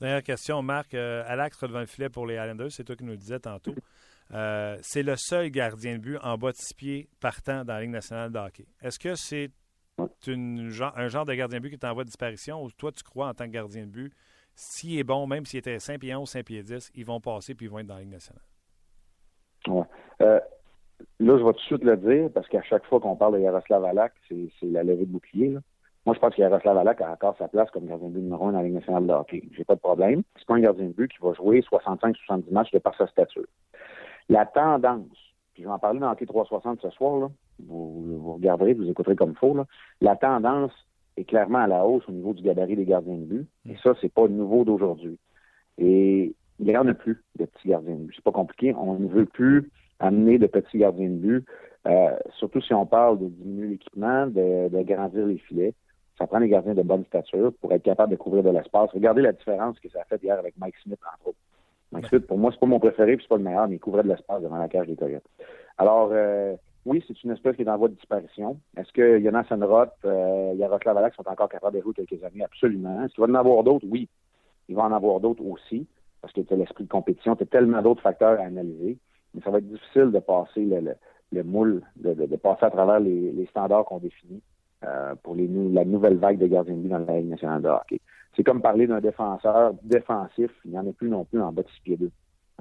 [0.00, 0.94] Dernière question, Marc.
[0.94, 3.74] Euh, Alex devant le filet pour les Islanders, c'est toi qui nous le disais tantôt.
[4.32, 7.80] Euh, c'est le seul gardien de but en bas de six pieds partant dans la
[7.80, 8.66] Ligue nationale de hockey.
[8.80, 9.50] Est-ce que c'est
[9.98, 13.02] un genre de gardien de but qui est en voie de disparition ou toi, tu
[13.02, 14.12] crois en tant que gardien de but,
[14.54, 17.54] s'il est bon, même s'il était 5 pieds 11, 5 pieds 10, ils vont passer
[17.54, 18.42] puis ils vont être dans la Ligue nationale?
[19.68, 19.84] Ouais.
[20.22, 20.40] Euh,
[21.18, 23.40] là, je vais tout de suite le dire parce qu'à chaque fois qu'on parle de
[23.40, 25.56] Yaroslav Alak, c'est la levée de bouclier.
[26.06, 28.46] Moi, je pense que Yaroslav Alak a encore sa place comme gardien de but numéro
[28.46, 29.42] 1 dans la Ligue nationale de hockey.
[29.52, 30.22] J'ai pas de problème.
[30.36, 33.44] C'est pas un gardien de but qui va jouer 65-70 matchs de par sa stature.
[34.30, 35.08] La tendance,
[35.54, 37.28] puis je vais en parler dans Hockey 360 ce soir, là,
[37.66, 39.66] vous, regarderez, vous écouterez comme il faut, là.
[40.00, 40.72] la tendance
[41.16, 43.48] est clairement à la hausse au niveau du gabarit des gardiens de but.
[43.68, 45.18] Et ça, c'est pas nouveau d'aujourd'hui.
[45.78, 48.12] Et il n'y en a plus de petits gardiens de but.
[48.14, 48.72] C'est pas compliqué.
[48.76, 51.44] On ne veut plus amener de petits gardiens de but,
[51.88, 55.74] euh, surtout si on parle de diminuer l'équipement, de, de grandir les filets.
[56.18, 58.90] Ça prend des gardiens de bonne stature pour être capable de couvrir de l'espace.
[58.92, 61.38] Regardez la différence que ça a fait hier avec Mike Smith, entre autres.
[61.90, 64.02] Smith, pour moi, c'est pas mon préféré, puis c'est pas le meilleur, mais il couvrait
[64.02, 65.24] de l'espace devant la cage des Coyotes.
[65.76, 66.54] Alors, euh,
[66.86, 68.58] oui, c'est une espèce qui est en voie de disparition.
[68.76, 72.44] Est-ce que Jonas Enroth, euh, Yaroslav Alak sont encore capables de jouer quelques années?
[72.44, 73.04] Absolument.
[73.04, 73.86] Est-ce qu'il va en avoir d'autres?
[73.88, 74.08] Oui.
[74.68, 75.86] Il va en avoir d'autres aussi,
[76.22, 78.98] parce que l'esprit de compétition, tu as tellement d'autres facteurs à analyser.
[79.34, 80.64] Mais ça va être difficile de passer
[81.32, 84.42] le, moule, de, passer à travers les, standards qu'on définit
[84.84, 87.68] euh, pour les, la nouvelle vague de gardiens de but dans la Ligue nationale de
[87.68, 88.00] hockey.
[88.40, 90.50] C'est comme parler d'un défenseur défensif.
[90.64, 92.10] Il n'y en a plus non plus en bas de 6 pieds 2.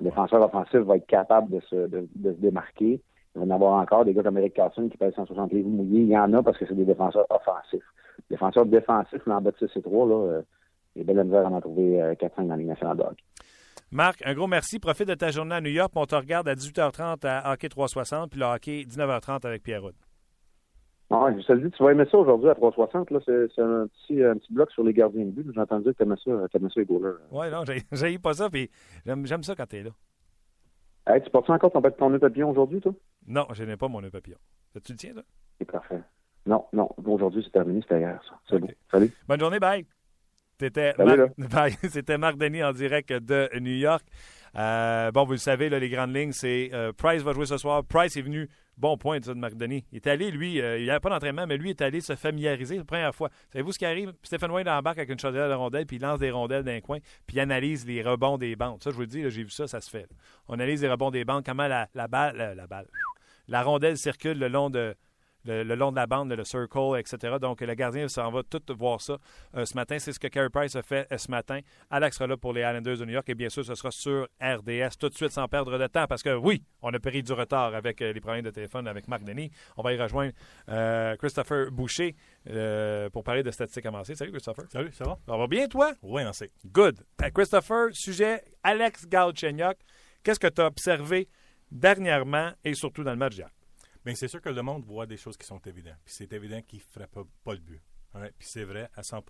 [0.02, 1.88] Un défenseur offensif va être capable de se,
[2.18, 3.00] démarquer.
[3.34, 5.70] Il va y en avoir encore des gars comme Eric Carson qui pèsent 160 livres
[5.70, 6.02] mouillés.
[6.02, 7.86] Il y en a parce que c'est des défenseurs offensifs.
[8.30, 10.42] Défenseurs défensifs, là, en bas de 6 et 3, là, euh,
[10.98, 13.04] il y a belle misère à en trouver 4-5 euh, dans la Ligue nationale de
[13.04, 13.24] hockey.
[13.90, 14.80] Marc, un gros merci.
[14.80, 15.94] Profite de ta journée à New York.
[15.96, 19.96] On te regarde à 18h30 à Hockey 360, puis le hockey 19h30 avec Pierre Roud.
[21.12, 23.10] Ah, je te le dis, tu vas aimer ça aujourd'hui à 360.
[23.10, 25.52] Là, c'est, un petit, un petit bloc sur les gardiens de but.
[25.52, 27.18] J'ai entendu que tu aimais ça, les goalers.
[27.32, 28.70] Oui, non, j'ai, pas ça, puis
[29.06, 29.92] j'aime, j'aime ça quand tu es là.
[31.08, 32.94] Hey, tu portes encore ton, ton nœud papillon aujourd'hui, toi?
[33.28, 34.38] Non, je n'ai pas mon nœud papillon.
[34.84, 35.24] Tu le tiens, là?
[35.58, 36.02] C'est parfait.
[36.46, 36.90] Non, non.
[37.04, 38.40] Aujourd'hui, c'est terminé, c'était hier, ça.
[38.48, 38.70] C'est bon.
[38.92, 39.12] Salut.
[39.28, 39.86] Bonne journée, bye.
[40.60, 40.94] C'était
[41.38, 44.04] Marc, C'était Marc Denis en direct de New York.
[44.56, 47.58] Euh, bon, vous le savez, là, les grandes lignes, c'est euh, Price va jouer ce
[47.58, 47.84] soir.
[47.84, 49.84] Price est venu Bon point ça, de Marc Denis.
[49.92, 52.78] Il est allé, lui, euh, il n'y pas d'entraînement, mais lui est allé se familiariser
[52.78, 53.30] la première fois.
[53.52, 54.14] Savez-vous ce qui arrive?
[54.24, 57.00] Stephen Wayne embarque avec une chaudière de rondelles, puis il lance des rondelles d'un coin,
[57.28, 58.82] puis il analyse les rebonds des bandes.
[58.82, 60.08] Ça, je vous le dis, j'ai vu ça, ça se fait.
[60.48, 62.88] On analyse les rebonds des bandes, comment la, balle, la, balle,
[63.50, 64.96] la rondelle circule le long de,
[65.50, 67.38] le, le long de la bande, le circle, etc.
[67.42, 69.18] Donc, le gardien s'en va tout voir ça
[69.56, 69.98] euh, ce matin.
[70.00, 71.60] C'est ce que Carey Price a fait euh, ce matin.
[71.90, 74.28] Alex sera là pour les Islanders de New York et bien sûr, ce sera sur
[74.42, 77.34] RDS tout de suite sans perdre de temps parce que oui, on a pris du
[77.34, 79.52] retard avec euh, les problèmes de téléphone avec Marc Denis.
[79.78, 80.34] On va y rejoindre
[81.18, 82.16] Christopher Boucher
[83.12, 84.16] pour parler de statistiques avancées.
[84.16, 84.66] Salut Christopher.
[84.70, 85.18] Salut, ça va?
[85.28, 85.94] Ça va bien toi?
[86.02, 86.52] Oui, on sait.
[86.66, 87.04] Good.
[87.34, 89.78] Christopher, sujet Alex Galchenyuk.
[90.24, 91.28] Qu'est-ce que tu as observé
[91.72, 93.50] dernièrement et surtout dans le match d'hier?
[94.10, 96.00] Bien, c'est sûr que le monde voit des choses qui sont évidentes.
[96.04, 97.82] Puis c'est évident qu'il ne frappe pas, le but.
[98.12, 99.24] Puis c'est vrai, à 100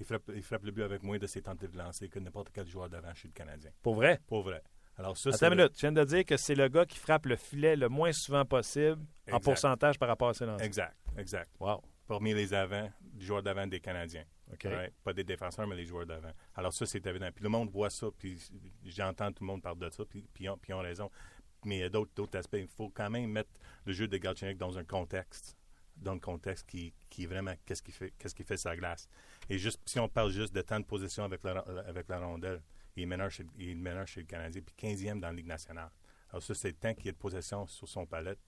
[0.00, 2.48] il frappe, il frappe le but avec moins de ses tentatives de lancer que n'importe
[2.52, 3.70] quel joueur d'avant chez le Canadien.
[3.82, 4.18] Pour vrai?
[4.26, 4.62] Pas vrai.
[4.96, 5.72] Alors ça, Attends une minute.
[5.74, 8.44] Tu viens de dire que c'est le gars qui frappe le filet le moins souvent
[8.44, 10.64] possible en pourcentage par rapport à ses lancers.
[10.64, 11.50] Exact, exact.
[11.60, 11.82] Wow.
[12.06, 14.24] Parmi les avants, du joueur d'avant des Canadiens.
[14.52, 14.64] OK.
[14.64, 16.32] Ouais, Pas des défenseurs, mais les joueurs d'avant.
[16.54, 17.28] Alors ça, c'est évident.
[17.34, 18.38] Puis le monde voit ça, puis
[18.84, 21.10] j'entends tout le monde parler de ça, puis, puis, ils ont, puis ils ont raison.
[21.64, 22.56] Mais il y a d'autres, d'autres aspects.
[22.58, 23.50] Il faut quand même mettre
[23.84, 25.56] le jeu de Galchenyuk dans un contexte,
[25.96, 29.08] dans le contexte qui, qui est vraiment qu'est-ce qu'il fait, qu'est-ce qu'il fait la glace.
[29.48, 32.62] Et juste, si on parle juste de temps de position avec la, avec la rondelle,
[32.96, 35.46] il est meneur chez, il est meneur chez le Canadien, puis 15e dans la Ligue
[35.46, 35.90] nationale.
[36.30, 38.38] Alors ça, c'est le temps qu'il y ait de possession sur son palette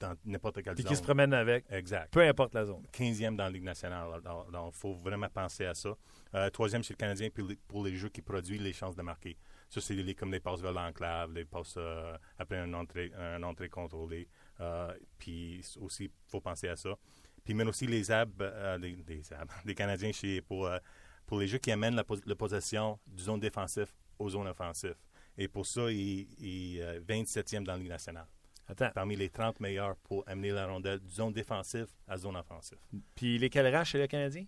[0.00, 0.90] dans n'importe quelle Puis zone.
[0.92, 2.12] qui se promène avec, Exact.
[2.12, 2.84] peu importe la zone.
[2.92, 4.20] 15e dans la Ligue nationale.
[4.52, 5.96] Donc, il faut vraiment penser à ça.
[6.34, 9.02] Euh, troisième chez le Canadien puis les- pour les jeux qui produisent les chances de
[9.02, 9.36] marquer.
[9.72, 13.42] Ça, c'est les, comme les passes vers l'enclave, les passes euh, après un entrée, un
[13.42, 14.28] entrée contrôlée.
[14.60, 16.94] Euh, puis aussi, il faut penser à ça.
[17.42, 20.76] Puis même aussi les abs, euh, les, les abs, Canadiens chez, pour, euh,
[21.24, 24.98] pour les jeux qui amènent la, la possession du zone défensif aux zones offensives.
[25.38, 28.26] Et pour ça, il il est 27e dans la Ligue nationale.
[28.68, 28.90] Attends.
[28.94, 32.78] Parmi les 30 meilleurs pour amener la rondelle du zone défensif à zone offensive.
[33.14, 34.44] Puis il est quel chez le Canadien?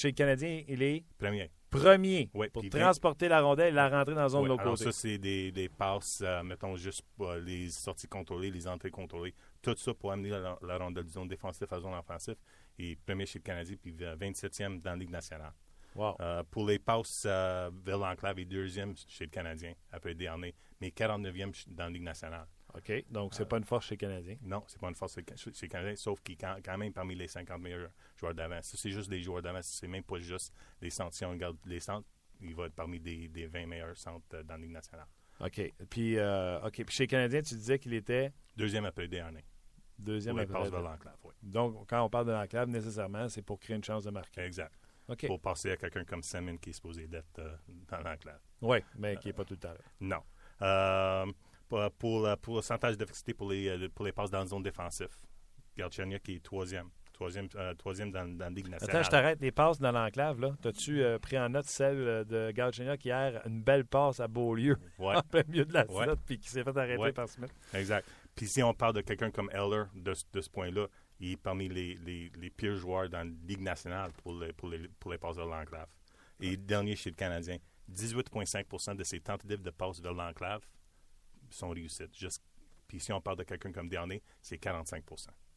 [0.00, 1.50] Chez le Canadien, il est Premier.
[1.68, 4.64] premier Ouais, pour transporter la rondelle et la rentrer dans la zone Ouais, de l'autre
[4.64, 4.84] côté.
[4.84, 8.90] ça, c'est des, des passes, euh, mettons, juste pour euh, les sorties contrôlées, les entrées
[8.90, 9.34] contrôlées.
[9.60, 12.36] Tout ça pour amener la, la rondelle du zone défensif à zone offensive.
[12.78, 15.52] Et premier chez le Canadien, puis euh, 27e dans la Ligue nationale.
[15.94, 16.16] Wow.
[16.20, 20.88] Euh, pour les passes euh, vers l'enclave, et deuxième chez le Canadien, après Desharnais, mais
[20.88, 22.46] 49e ch- dans la Ligue nationale.
[22.72, 23.04] OK.
[23.10, 24.36] Donc, c'est pas une force chez le Canadien.
[24.40, 27.14] Non, c'est pas une force chez le Canadien, sauf qu'il est quand, quand même parmi
[27.16, 28.60] les 50 meilleurs joueurs d'avant.
[28.62, 31.14] Ça, c'est juste des joueurs d'avant, c'est même pas juste les centres.
[31.14, 32.06] Si on regarde les centres,
[32.40, 35.06] il va être parmi des, des 20 meilleurs centres euh, dans la Ligue nationale.
[35.40, 35.72] OK.
[35.90, 36.84] Puis, euh, OK.
[36.84, 39.44] Puis chez le Canadien, tu disais qu'il était Deuxième après Desharnais.
[39.98, 41.32] deuxième les après vers la- l'enclave, oui.
[41.42, 44.42] Donc, quand on parle de l'enclave, nécessairement, c'est pour créer une chance de marquer.
[44.42, 44.74] Exact.
[45.08, 45.26] OK.
[45.26, 47.56] Pour passer à quelqu'un comme Salmon qui est supposé d'être euh,
[47.90, 48.38] dans l'enclave.
[48.60, 49.80] Oui, mais qui n'est pas tout le temps là.
[50.00, 50.22] Non.
[50.62, 51.26] Euh,
[51.68, 54.46] pour, pour, euh, pour le pourcentage d'efficacité pour les, euh, pour les passes dans la
[54.46, 55.08] zone défensive,
[55.76, 56.90] Galchenyuk qui est troisième.
[57.20, 58.96] Troisième, euh, troisième dans, dans la Ligue nationale.
[58.96, 59.40] Attends, je t'arrête.
[59.42, 60.56] Les passes dans l'enclave, là.
[60.62, 63.42] T'as-tu euh, pris en note celle euh, de Galchenyuk hier?
[63.46, 66.06] Une belle passe à Beaulieu, Ouais, en plein milieu de la Ouais.
[66.24, 67.12] puis qui s'est fait arrêter Ouais.
[67.12, 67.52] par Smith.
[67.74, 68.08] exact.
[68.34, 70.86] Puis si on parle de quelqu'un comme Eller, de, ce- de ce point-là,
[71.18, 74.70] il est parmi les, les, les pires joueurs dans la Ligue nationale pour les, pour
[74.70, 75.88] les, pour les passes vers l'enclave.
[76.40, 77.58] Et dernier chez le Canadien,
[77.92, 80.62] 18,5% de ses tentatives de passes vers l'enclave
[81.50, 82.12] sont réussites.
[82.88, 85.49] Puis si on parle de quelqu'un comme Dernier, c'est 45 Alors, Attends une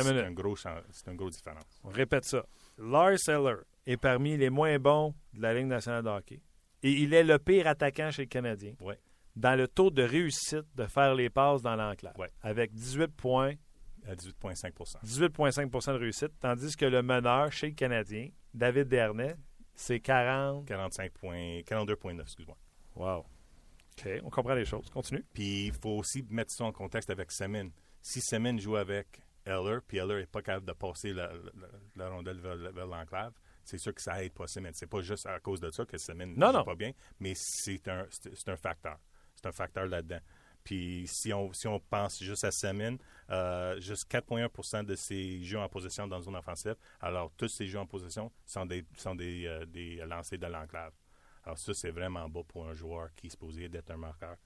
[0.00, 0.24] C'est minute.
[0.24, 1.80] un gros différence.
[1.84, 2.44] On répète ça.
[2.78, 6.40] Lars Eller est parmi les moins bons de la Ligue nationale de hockey.
[6.82, 8.74] Et il est le pire attaquant chez le Canadien.
[8.80, 8.98] Ouais.
[9.36, 12.16] Dans le taux de réussite de faire les passes dans l'enclave.
[12.18, 12.30] Ouais.
[12.42, 13.54] Avec 18 points,
[14.06, 14.72] À 18,5
[15.04, 16.32] 18,5 de réussite.
[16.40, 19.36] Tandis que le meneur chez le Canadien, David Dernay,
[19.74, 20.66] c'est 40.
[20.66, 22.56] 45 points, 42,9, excuse-moi.
[22.96, 23.18] Wow.
[23.18, 24.88] OK, on comprend les choses.
[24.90, 25.24] Continue.
[25.32, 27.68] Puis il faut aussi mettre ça en contexte avec Semin.
[28.00, 32.08] Si Semin joue avec Eller, puis Eller n'est pas capable de passer la, la- la
[32.10, 33.32] rondelle vers, vers l'enclave,
[33.64, 34.70] c'est sûr que ça aide pas Semin.
[34.72, 36.64] C'est pas juste à cause de ça que Semin ne Non, non.
[36.64, 38.98] pas bien, mais c'est un, c'est un facteur.
[39.34, 40.20] C'est un facteur là-dedans.
[40.64, 42.96] Puis si on, si on pense juste à Semin,
[43.30, 47.66] euh, juste 4,1% de ses jeux en possession dans une zone offensive, alors tous ses
[47.66, 50.92] jeux en possession sont des, sont des, euh, des lancers de l'enclave.
[51.44, 54.36] Alors ça, c'est vraiment bas pour un joueur qui est supposé d'être un marqueur.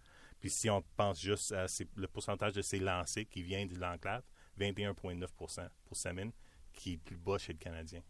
[0.40, 3.78] Puis si on pense juste à ses- le pourcentage de ses lancers qui vient de
[3.78, 4.22] l'enclave,
[4.58, 6.30] 21,9% pour Semin,
[6.72, 8.02] qui est plus bas chez le Canadien.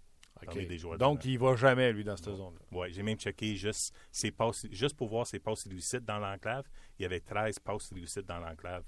[0.77, 2.61] Joueurs Donc, de- il va jamais, lui, dans cette zone-là.
[2.71, 6.69] Ouais, j'ai même checké juste, ses passes, juste pour voir ses passes réussites dans l'enclave.
[6.99, 8.85] Il y avait 13 passes réussites dans l'enclave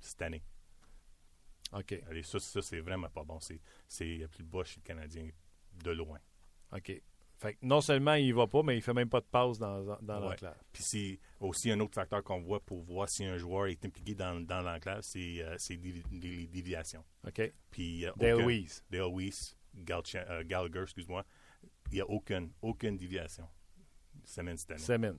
[0.00, 0.42] cette année.
[1.72, 1.92] OK.
[1.92, 3.38] Et ça, ça c'est vraiment pas bon.
[3.40, 5.28] C'est, c'est plus bas chez le Canadien
[5.84, 6.18] de loin.
[6.72, 7.02] OK.
[7.38, 9.96] Fait que non seulement il va pas, mais il fait même pas de passe dans,
[10.02, 10.30] dans Ouais.
[10.30, 10.56] l'enclave.
[10.72, 14.14] Puis c'est aussi un autre facteur qu'on voit pour voir si un joueur est impliqué
[14.16, 17.04] dans, dans l'enclave, c'est, euh, les, déviations.
[17.26, 17.52] OK.
[17.70, 18.84] Puis, euh, Dale Weiss.
[18.90, 21.24] Dale Weiss, euh, Gallagher, excuse-moi.
[21.90, 23.48] Il n'y a aucune, aucune déviation.
[24.24, 24.80] Semaine cette année.
[24.80, 25.16] Semin.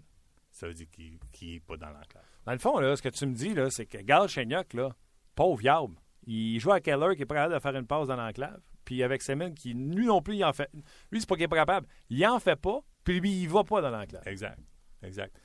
[0.51, 2.23] Ça veut dire qu'il n'est pas dans l'enclave.
[2.45, 4.93] Dans le fond, là, ce que tu me dis, là, c'est que Gal Chenyok, là,
[5.35, 5.91] pauvre Yab,
[6.25, 8.59] il joue à Keller qui est pas capable de faire une passe dans l'enclave.
[8.89, 10.67] Puis avec Semin qui, lui non plus, il en fait.
[11.11, 11.85] Lui, c'est pas qu'il est pas capable.
[12.09, 14.27] Il en fait pas, puis lui, il va pas dans l'enclave.
[14.27, 14.57] Exact.
[15.03, 15.39] Exact.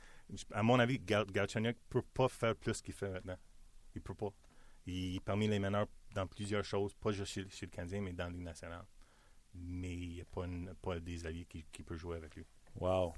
[0.51, 3.37] À mon avis, Galchenyuk ne peut pas faire plus qu'il fait maintenant.
[3.93, 4.31] Il peut pas.
[4.87, 8.23] Il est parmi les meneurs dans plusieurs choses, pas juste chez, le Canadien, mais dans
[8.23, 8.85] la Ligue nationale.
[9.53, 10.47] Mais il n'y a pas,
[10.81, 12.47] pas, des alliés qui, qui peuvent jouer avec lui.
[12.79, 13.13] Wow.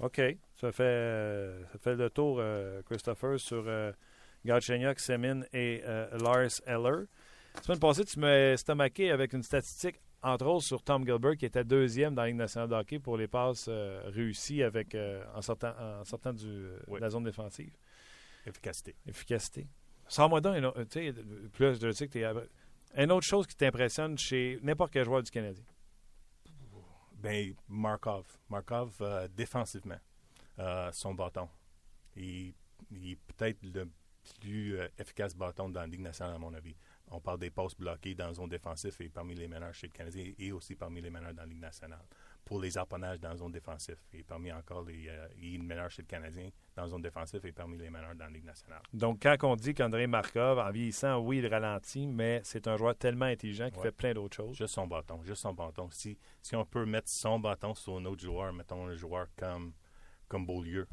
[0.00, 0.20] OK.
[0.56, 3.92] Ça fait, ça fait le tour, euh, Christopher, sur euh,
[4.44, 7.06] Galchenyuk, Semin et euh, Lars Eller.
[7.54, 11.46] La semaine passée, tu m'as stomaqué avec une statistique, entre autres, sur Tom Gilbert, qui
[11.46, 15.24] était deuxième dans la Ligue nationale de hockey pour les passes euh, réussies avec, euh,
[15.34, 17.72] en sortant, en sortant du, de la zone défensive.
[18.46, 18.94] Efficacité.
[19.06, 19.66] Efficacité.
[20.06, 20.56] Sans-moi donc,
[20.90, 21.14] tu sais,
[21.52, 25.30] plus je sais que es, une autre chose qui t'impressionne chez n'importe quel joueur du
[25.30, 25.64] Canadien.
[27.14, 28.26] Ben, Markov.
[28.50, 29.02] Markov,
[29.34, 29.98] défensivement,
[30.92, 31.48] son bâton.
[32.16, 32.52] Il,
[32.90, 33.88] il est peut-être le
[34.40, 36.74] plus euh, efficace bâton dans la Ligue nationale, à mon avis.
[37.14, 39.92] On parle des postes bloqués dans la zone défensive et parmi les meneurs chez le
[39.92, 42.04] Canadien et aussi parmi les meneurs dans la Ligue nationale.
[42.44, 46.08] Pour les apponnages dans la zone défensive et parmi encore les, euh, meneurs chez le
[46.08, 48.82] Canadien dans la zone défensive et parmi les meneurs dans la Ligue nationale.
[48.92, 52.96] Donc, quand on dit qu'André Markov, en vieillissant, oui, il ralentit, mais c'est un joueur
[52.96, 54.56] tellement intelligent qui fait plein d'autres choses.
[54.56, 55.88] Juste son bâton, juste son bâton.
[55.92, 59.72] Si, si on peut mettre son bâton sur un autre joueur, mettons un joueur comme,
[60.28, 60.88] comme Beaulieu,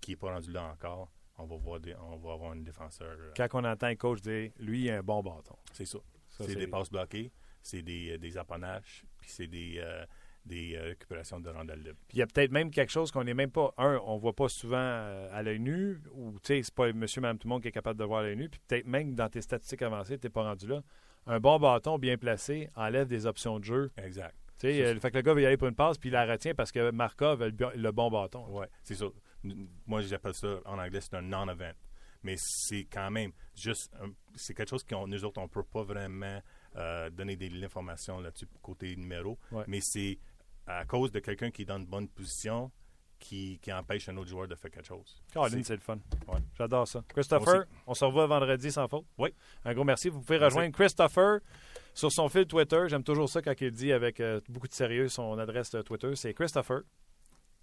[0.00, 1.08] qui n'est pas rendu là encore,
[1.42, 3.16] on va, voir on va avoir un défenseur.
[3.18, 5.56] Euh, Quand on entend un coach dire lui, il a un bon bâton.
[5.72, 5.98] C'est ça.
[6.28, 10.04] c'est des passes bloquées, c'est des, euh, des appannages, puis c'est des, euh,
[10.44, 11.98] des récupérations de rondelles libres.
[12.08, 13.72] Puis il y a peut-être même quelque chose qu'on n'est même pas.
[13.78, 14.76] Un, on voit pas souvent
[15.32, 17.72] à l'œil nu, ou tu sais, c'est pas monsieur, madame, tout le monde qui est
[17.72, 18.48] capable de voir à l'œil nu.
[18.48, 20.82] Puis peut-être même dans tes statistiques avancées, tu n'es pas rendu là.
[21.26, 23.90] Un bon bâton bien placé enlève des options de jeu.
[23.96, 24.34] Exact.
[24.58, 26.12] Tu sais, le fait que le gars veut y aller pour une passe, puis il
[26.12, 28.44] la retient parce que Markov a le, le bon bâton.
[28.48, 29.06] Oui, c'est ça
[29.86, 31.74] moi j'appelle ça en anglais, c'est un non-event.
[32.22, 33.92] Mais c'est quand même juste,
[34.36, 36.40] c'est quelque chose que nous autres, on ne peut pas vraiment
[36.76, 39.38] euh, donner de l'information là-dessus côté numéro.
[39.66, 40.18] Mais c'est
[40.66, 42.70] à cause de quelqu'un qui est dans une bonne position
[43.18, 45.22] qui, qui, empêche un autre joueur de faire quelque chose.
[45.32, 45.98] Caroline, c'est le fun.
[46.58, 47.04] J'adore ça.
[47.08, 49.06] Christopher, on se revoit vendredi sans faute.
[49.16, 49.32] Oui.
[49.64, 50.08] Un gros merci.
[50.08, 51.40] Vous pouvez rejoindre Christopher
[51.94, 52.84] sur son fil Twitter.
[52.88, 56.14] J'aime toujours ça quand il dit avec euh, beaucoup de sérieux son adresse Twitter.
[56.16, 56.82] C'est Christopher.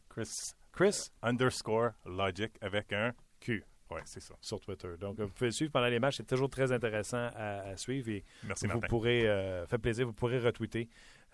[0.09, 1.09] Chris Chris?
[1.21, 3.63] Underscore Logic avec un Q.
[3.91, 4.35] Oui, c'est ça.
[4.39, 4.95] Sur Twitter.
[4.99, 6.17] Donc, vous pouvez le suivre pendant les matchs.
[6.17, 8.09] C'est toujours très intéressant à, suivre.
[8.09, 10.89] Et Merci, vous pourrez, euh, fait plaisir, vous pourrez retweeter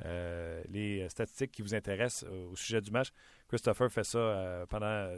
[0.06, 3.10] euh, les statistiques qui vous intéressent euh, au sujet du match.
[3.50, 5.14] Christopher fait ça pendant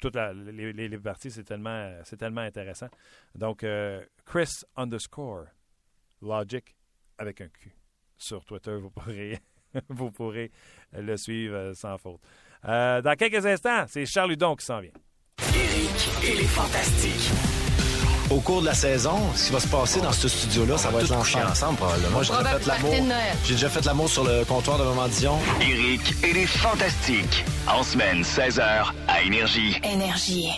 [0.00, 1.30] toutes les, les, parties.
[1.30, 2.88] C'est tellement, c'est tellement intéressant.
[3.34, 3.64] Donc,
[4.24, 5.44] Chris underscore
[6.22, 6.74] Logic
[7.18, 7.74] avec un Q.
[8.16, 9.38] Sur Twitter, vous pourrez,
[9.88, 10.50] vous pourrez
[10.92, 12.20] le suivre sans faute.
[12.68, 14.92] Euh, dans quelques instants, c'est Charles Hudon qui s'en vient.
[15.54, 17.30] Eric et les Fantastiques.
[18.30, 21.02] Au cours de la saison, ce qui va se passer dans ce studio-là, ça va
[21.02, 22.10] être l'enfer ensemble probablement.
[22.12, 22.94] Moi, j'ai déjà fait l'amour.
[23.44, 25.38] J'ai déjà fait l'amour sur le comptoir de Maman Dion.
[25.60, 27.44] Eric et les Fantastiques.
[27.68, 29.76] En semaine, 16h, à Énergie.
[29.84, 30.48] Énergie.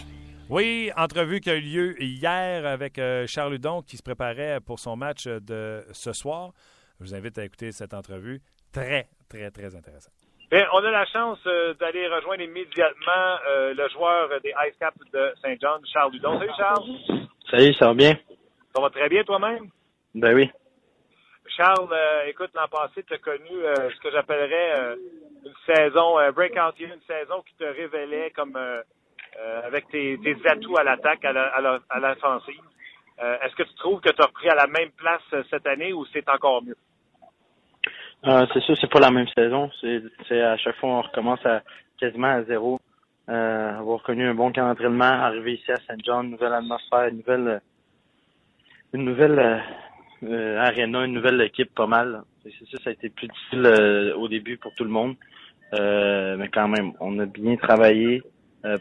[0.50, 4.78] Oui, entrevue qui a eu lieu hier avec euh, Charles Hudon qui se préparait pour
[4.78, 6.52] son match de ce soir.
[7.00, 8.40] Je vous invite à écouter cette entrevue.
[8.70, 10.23] Très, très, très intéressante.
[10.54, 14.96] Bien, on a la chance euh, d'aller rejoindre immédiatement euh, le joueur des Ice Caps
[15.12, 16.38] de Saint-Jean, Charles Dudon.
[16.38, 16.84] Salut Charles.
[17.50, 18.14] Salut, ça va bien?
[18.72, 19.68] Ça va très bien toi-même?
[20.14, 20.48] Ben oui.
[21.56, 24.96] Charles, euh, écoute, l'an passé, tu as connu ce que j'appellerais
[25.44, 28.56] une saison, breakout year, une saison qui te révélait comme
[29.64, 32.62] avec tes, atouts à l'attaque, à l'offensive.
[33.18, 36.06] Est-ce que tu trouves que tu as repris à la même place cette année ou
[36.12, 36.76] c'est encore mieux?
[38.26, 39.70] Euh, c'est sûr, c'est pas la même saison.
[39.80, 41.62] C'est à chaque fois on recommence à
[41.98, 42.80] quasiment à zéro.
[43.28, 47.18] Euh, avoir connu un bon camp d'entraînement, arriver ici à Saint John, nouvelle atmosphère, une
[47.18, 47.60] nouvelle
[48.92, 49.58] une nouvelle euh,
[50.24, 52.22] euh arena, une nouvelle équipe pas mal.
[52.42, 55.16] C'est sûr, ça a été plus difficile euh, au début pour tout le monde.
[55.72, 58.22] mais quand même, on a bien travaillé.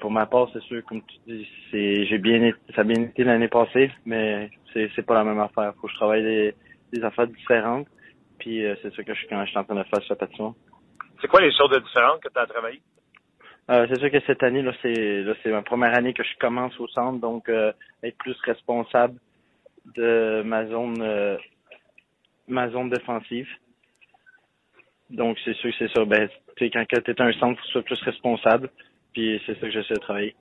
[0.02, 3.24] pour ma part, c'est sûr, comme tu dis, c'est j'ai bien ça a bien été
[3.24, 5.74] l'année passée, mais c'est c'est pas la même affaire.
[5.76, 6.56] Faut que je travaille des,
[6.94, 7.88] des affaires différentes.
[8.44, 10.54] Puis euh, c'est ça que je, quand je suis en train de faire sur patinoire.
[11.22, 12.82] C'est quoi les choses de différentes que tu as travaillé?
[13.70, 16.38] Euh, c'est sûr que cette année, là, c'est là, c'est ma première année que je
[16.41, 17.72] commence au centre, donc euh,
[18.04, 19.18] être plus responsable
[19.96, 21.38] de ma zone euh,
[22.50, 23.48] ma zone défensive.
[25.10, 26.04] Donc c'est sûr que c'est ça.
[26.04, 26.28] Ben,
[26.60, 28.70] quand tu es un centre, tu sois plus responsable.
[29.14, 30.36] Puis c'est ça que j'essaie de travailler.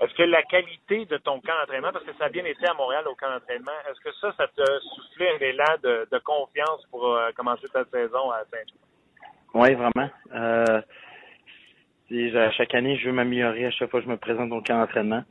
[0.00, 2.74] Est-ce que la qualité de ton camp d'entraînement, parce que ça a bien été à
[2.74, 4.64] Montréal au camp d'entraînement, est-ce que ça, ça te
[4.94, 8.76] soufflé un élan de, de confiance pour euh, commencer ta saison à Saint-Jean?
[9.54, 10.10] Oui, vraiment.
[10.34, 10.80] Euh,
[12.56, 15.22] chaque année, je veux m'améliorer à chaque fois que je me présente au camp d'entraînement.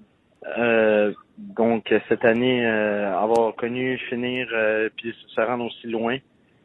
[0.57, 4.47] Euh, donc cette année, avoir connu finir
[4.95, 6.18] puis se rendre aussi loin,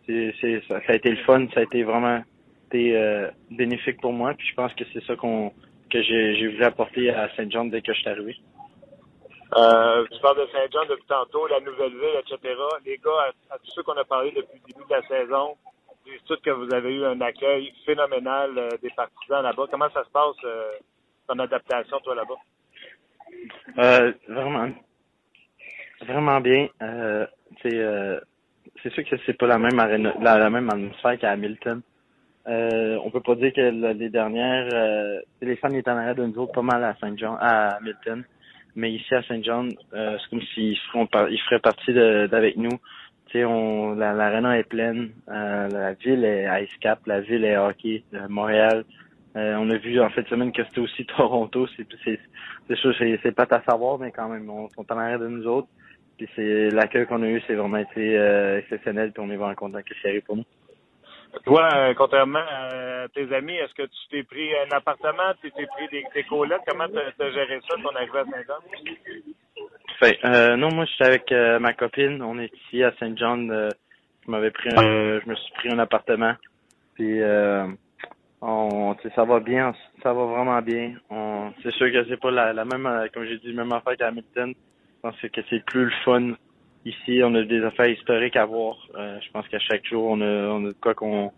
[0.06, 2.22] c'est, c'est ça, a été le fun, ça a été vraiment
[2.66, 4.34] été bénéfique pour moi.
[4.34, 5.52] Puis je pense que c'est ça qu'on
[5.88, 8.36] que j'ai, voulu apporter à Saint John dès que je suis arrivé.
[9.56, 12.54] Euh, tu parles de Saint-Jean depuis tantôt, la nouvelle ville, etc.
[12.84, 15.56] Les gars, à, tous ceux qu'on a parlé depuis le début de la saison,
[16.04, 19.64] disent tous que vous avez eu un accueil phénoménal euh, des partisans là-bas.
[19.70, 20.72] Comment ça se passe, euh,
[21.26, 22.34] ton adaptation, toi, là-bas?
[23.78, 24.70] Euh, vraiment,
[26.02, 26.68] vraiment bien.
[27.62, 28.20] C'est,
[28.82, 31.80] c'est sûr que c'est pas la même la même atmosphère qu'à Hamilton.
[32.48, 36.24] Euh, on peut pas dire que les dernières, euh, les fans étaient en arrière de
[36.24, 38.24] nous autres pas mal à Saint-Jean, à Hamilton.
[38.78, 42.78] Mais ici à Saint John, euh, c'est comme s'ils ils feraient partie d'avec nous.
[43.26, 48.04] Tu on, l'arena est pleine, euh, la ville est Ice Cap, la ville est hockey,
[48.14, 48.84] euh, Montréal.
[49.34, 51.66] on a vu en fait semaine que c'était aussi Toronto.
[51.76, 51.86] C'est
[52.68, 55.46] c'est sûr, c'est pas à savoir, mais quand même, on sont en arrière de nous
[55.48, 55.68] autres.
[56.16, 58.14] Puis c'est l'accueil qu'on a eu, c'est vraiment été
[58.58, 59.10] exceptionnel.
[59.10, 60.44] Puis on est vraiment content que c'est arrivé pour nous.
[61.44, 65.66] Toi, euh, contrairement à tes amis, est-ce que tu t'es pris un appartement, tu t'es
[65.66, 66.60] pris des, des colocs?
[66.66, 69.66] Comment tu as géré ça, ton arrivée à Saint-Jean?
[69.98, 72.22] Fait, euh, non, moi, j'étais avec euh, ma copine.
[72.22, 73.48] On est ici à Saint-Jean.
[73.50, 73.68] Euh,
[74.24, 76.34] je m'avais pris un, je me suis pris un appartement.
[76.94, 77.20] Puis,
[78.40, 80.94] on, ça va bien, ça va vraiment bien.
[81.10, 84.08] On, c'est sûr que c'est pas la, la même, comme j'ai dit, même affaire qu'à
[84.08, 84.54] Hamilton.
[84.54, 86.32] Je pense que c'est plus le fun
[86.88, 88.78] Ici, on a des affaires historiques à voir.
[88.94, 91.30] Euh, je pense qu'à chaque jour, on a, on a de quoi qu'on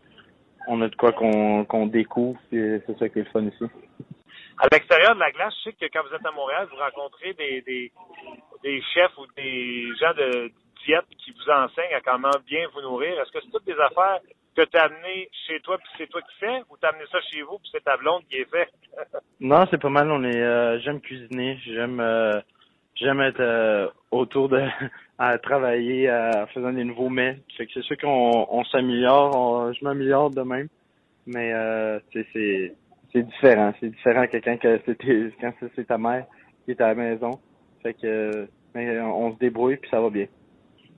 [0.69, 2.39] on a de quoi qu'on qu'on découvre.
[2.51, 3.65] C'est ça qui est le fun ici.
[4.59, 7.33] À l'extérieur de la glace, je sais que quand vous êtes à Montréal, vous rencontrez
[7.33, 7.91] des, des,
[8.63, 10.53] des chefs ou des gens de
[10.87, 13.19] diète qui vous enseignent à comment bien vous nourrir.
[13.19, 14.21] Est-ce que c'est toutes des affaires
[14.57, 17.07] que tu as amenées chez toi puis c'est toi qui fais ou tu as amené
[17.11, 18.69] ça chez vous puis c'est ta blonde qui est fait?
[19.41, 20.13] non, c'est pas mal.
[20.13, 22.41] On est euh, j'aime cuisiner, j'aime euh,
[23.01, 24.63] j'aime être euh, autour de
[25.19, 27.39] à travailler en faisant des nouveaux mets.
[27.57, 30.69] Fait que c'est sûr qu'on on, s'améliore, je m'améliore de même.
[31.27, 32.75] Mais euh, c'est
[33.13, 33.75] c'est différent.
[33.81, 36.27] C'est différent quelqu'un que c'était quand c'est ta mère
[36.65, 37.41] qui est à la maison.
[37.83, 40.27] Fait que mais on, se débrouille puis ça va bien.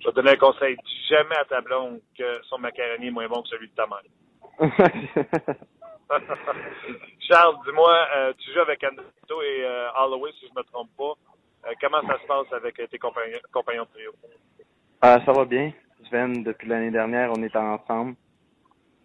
[0.00, 0.76] Je vais te donner un conseil.
[1.08, 4.02] Jamais à ta blonde que son macaroni est moins bon que celui de ta mère.
[7.28, 11.14] Charles, dis-moi, euh, tu joues avec Anito et euh, Holloway, si je me trompe pas.
[11.64, 14.10] Euh, comment ça se passe avec tes compagnons, compagnons de trio?
[15.04, 15.72] Euh, ça va bien.
[16.08, 18.14] Sven, depuis l'année dernière, on est ensemble.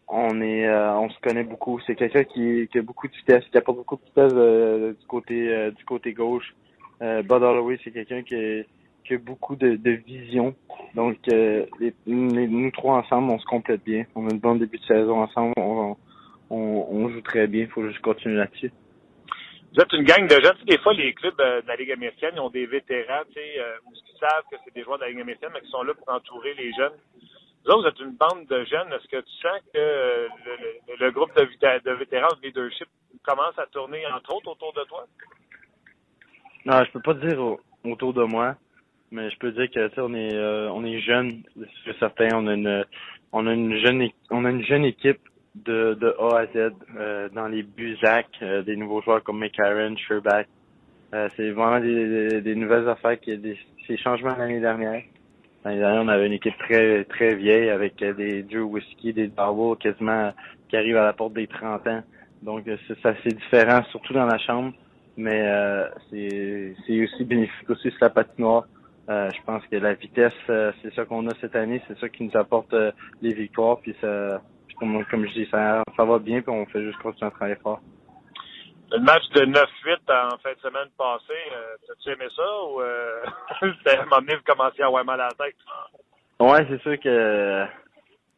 [0.08, 1.80] On est, euh, on se connaît beaucoup.
[1.86, 5.72] C'est quelqu'un qui, a beaucoup de vitesse, qui apporte beaucoup de vitesse euh, du côté,
[5.72, 6.56] du côté gauche.
[7.00, 10.56] Bud Holloway, c'est quelqu'un qui, a beaucoup de, vision.
[10.96, 14.06] Donc, les, nous trois ensemble, on se complète bien.
[14.16, 15.54] On a un bon début de saison ensemble.
[15.58, 15.96] On,
[16.50, 17.64] on joue très bien.
[17.64, 18.72] Il faut juste continuer là-dessus.
[19.78, 20.56] Vous êtes une gang de jeunes.
[20.56, 23.22] Tu sais, des fois, les clubs euh, de la Ligue américaine, ils ont des vétérans,
[23.28, 25.70] tu sais, euh, qui savent que c'est des joueurs de la Ligue américaine, mais qui
[25.70, 26.98] sont là pour entourer les jeunes.
[27.64, 28.92] Vous vous êtes une bande de jeunes.
[28.92, 30.28] Est-ce que tu sens que euh,
[31.00, 32.88] le, groupe de, de vétérans de leadership
[33.22, 35.06] commence à tourner, entre autres, autour de toi?
[36.66, 37.40] Non, je peux pas dire
[37.84, 38.56] autour de moi,
[39.12, 41.44] mais je peux dire que, tu sais, on est, euh, on est jeunes,
[41.86, 42.30] c'est certain.
[42.34, 42.84] On a une,
[43.32, 45.22] on a une jeune, on a une jeune équipe
[45.66, 49.96] de, de A à Z euh, dans les Buzac, euh, des nouveaux joueurs comme McCarron,
[49.96, 50.46] Sherbach.
[51.14, 55.04] Euh, c'est vraiment des, des, nouvelles affaires qui des ces changements l'année dernière.
[55.64, 59.78] L'année dernière, on avait une équipe très très vieille avec des Drew Whiskey, des Darwell
[59.78, 60.34] quasiment
[60.70, 62.04] qui arrivent à la porte des 30 ans.
[62.42, 64.74] Donc c'est ça c'est différent, surtout dans la chambre,
[65.16, 65.44] mais
[66.10, 68.68] c'est c'est aussi bénéfique aussi sur la patinoire.
[69.08, 72.38] je pense que la vitesse, c'est ça qu'on a cette année, c'est ça qui nous
[72.38, 72.76] apporte
[73.22, 74.42] les victoires, puis ça
[74.80, 77.60] comme, comme je dis, ça, ça va bien, puis on fait juste continuer à travailler
[77.62, 77.82] fort.
[78.90, 79.54] Le match de 9-8
[80.08, 83.22] en fin de semaine passée, euh, as-tu aimé ça ou euh,
[83.80, 85.56] c'était un moment donné, vous commenciez à avoir mal à la tête?
[86.40, 87.66] Ouais, c'est sûr que euh,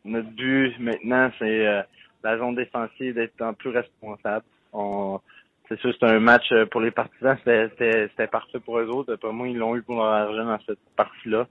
[0.06, 1.84] notre but maintenant, c'est euh,
[2.24, 4.46] la zone défensive d'être plus responsable.
[4.74, 5.20] On,
[5.68, 9.16] c'est sûr, c'est un match euh, pour les partisans, c'était parfait pour eux autres.
[9.18, 11.48] Pour moi, ils l'ont eu pour leur argent dans cette partie-là.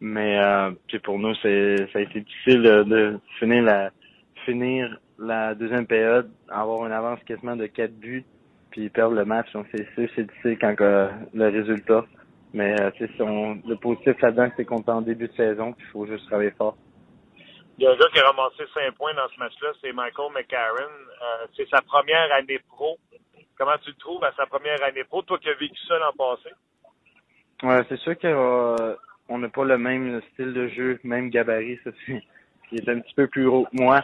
[0.00, 0.72] Mais euh,
[1.04, 3.90] pour nous, c'est ça a été difficile de finir la
[4.44, 8.24] finir la deuxième période, avoir une avance quasiment de quatre buts,
[8.70, 9.52] puis perdre le match.
[9.52, 12.04] Donc c'est c'est difficile quand le résultat.
[12.54, 15.90] Mais euh, son, le positif là-dedans, c'est qu'on est en début de saison, puis il
[15.90, 16.76] faut juste travailler fort.
[17.76, 20.32] Il y a un gars qui a ramassé cinq points dans ce match-là, c'est Michael
[20.32, 20.84] McCarron.
[20.84, 22.96] Euh, c'est sa première année pro.
[23.58, 26.12] Comment tu le trouves à sa première année pro, toi qui as vécu ça l'an
[26.16, 26.50] passé?
[27.64, 31.90] Ouais, c'est sûr qu'on euh, n'a pas le même style de jeu, même gabarit, ça
[32.06, 32.22] c'est
[32.68, 34.00] qui est un petit peu plus haut que moi.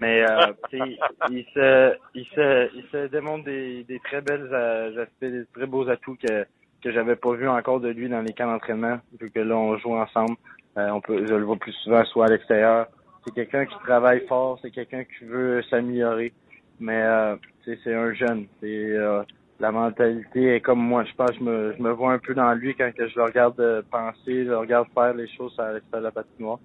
[0.00, 5.24] Mais euh, il se, il se, il se démontre des, des très belles euh, aspects,
[5.24, 6.46] des très beaux atouts que
[6.84, 9.78] que j'avais pas vu encore de lui dans les camps d'entraînement, vu que là, on
[9.78, 10.36] joue ensemble.
[10.76, 12.86] Euh, on peut, je le vois plus souvent, soit à l'extérieur.
[13.24, 16.34] C'est quelqu'un qui travaille fort, c'est quelqu'un qui veut s'améliorer.
[16.78, 18.46] Mais euh, c'est un jeune.
[18.60, 19.22] C'est euh,
[19.60, 21.04] la mentalité est comme moi.
[21.04, 23.84] Je pense je me, je me vois un peu dans lui quand je le regarde
[23.90, 26.58] penser, je le regarde faire les choses à l'extérieur de la patinoire.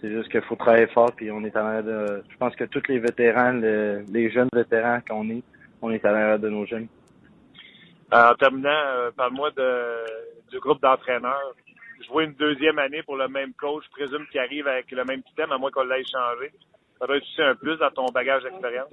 [0.00, 2.22] C'est juste qu'il faut travailler fort, puis on est en train de.
[2.28, 5.42] Je pense que tous les vétérans, les jeunes vétérans qu'on est,
[5.80, 6.88] on est à l'arrière de nos jeunes.
[8.12, 11.54] Euh, en terminant, euh, parle-moi de, du groupe d'entraîneurs.
[12.02, 13.84] Je vois une deuxième année pour le même coach.
[13.86, 16.52] Je présume qu'il arrive avec le même système, à moins qu'on l'ait changé.
[16.98, 18.88] Ça doit être aussi un plus dans ton bagage d'expérience.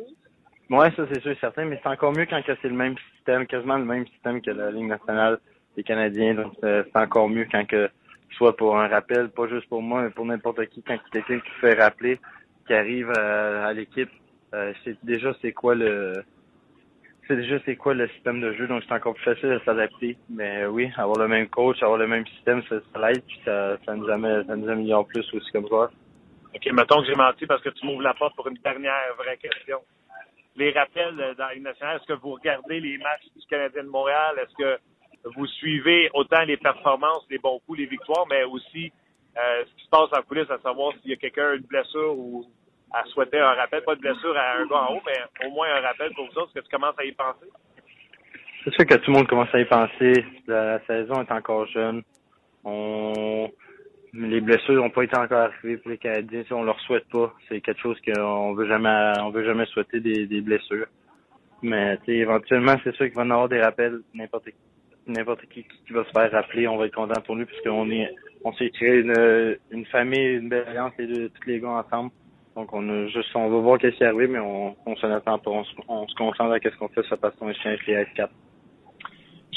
[0.69, 3.45] Oui, ça c'est sûr et certain, mais c'est encore mieux quand c'est le même système,
[3.45, 5.39] quasiment le même système que la Ligue nationale
[5.75, 6.33] des Canadiens.
[6.33, 7.89] Donc c'est encore mieux quand que
[8.37, 11.51] soit pour un rappel, pas juste pour moi, mais pour n'importe qui, quand quelqu'un qui
[11.59, 12.19] fait rappeler,
[12.67, 14.09] qui arrive à, à l'équipe,
[14.53, 16.23] euh, c'est déjà c'est quoi le
[17.27, 20.17] c'est déjà c'est quoi le système de jeu, donc c'est encore plus facile de s'adapter.
[20.29, 23.77] Mais oui, avoir le même coach, avoir le même système, ça, ça l'aide, puis ça,
[23.85, 25.91] ça, nous amène, ça nous améliore plus aussi comme joueur.
[26.53, 29.37] OK, mettons que j'ai menti parce que tu m'ouvres la porte pour une dernière vraie
[29.37, 29.79] question.
[30.57, 33.89] Les rappels dans la Ligue nationale, est-ce que vous regardez les matchs du Canadien de
[33.89, 34.35] Montréal?
[34.37, 34.79] Est-ce que
[35.35, 38.91] vous suivez autant les performances, les bons coups, les victoires, mais aussi
[39.37, 42.17] euh, ce qui se passe en coulisses, à savoir s'il y a quelqu'un, une blessure
[42.17, 42.45] ou
[42.91, 45.67] à souhaiter un rappel, pas de blessure à un gars en haut, mais au moins
[45.73, 46.51] un rappel pour vous autres.
[46.55, 47.47] Est-ce que tu commences à y penser?
[48.63, 50.25] C'est sûr que tout le monde commence à y penser.
[50.47, 52.03] La saison est encore jeune.
[52.63, 53.49] On...
[54.13, 56.43] Les blessures n'ont pas été encore arrivées pour les Canadiens.
[56.51, 60.41] On leur souhaite pas, c'est quelque chose qu'on veut jamais, on veut jamais souhaiter des,
[60.41, 60.87] blessures.
[61.61, 64.01] Mais éventuellement, c'est sûr qu'il va y avoir des rappels.
[64.13, 64.49] N'importe
[65.07, 68.13] n'importe qui qui va se faire rappeler, on va être content pour lui puisqu'on est,
[68.43, 72.11] on s'est créé une, une famille, une belle alliance les deux, tous les gars ensemble.
[72.55, 75.11] Donc on a juste, on va voir qu'est-ce qui est arrivé, mais on, on s'en
[75.11, 75.51] attend pas.
[75.51, 78.29] On, on, se concentre à qu'est-ce qu'on fait, ça passe ton chien avec les S4.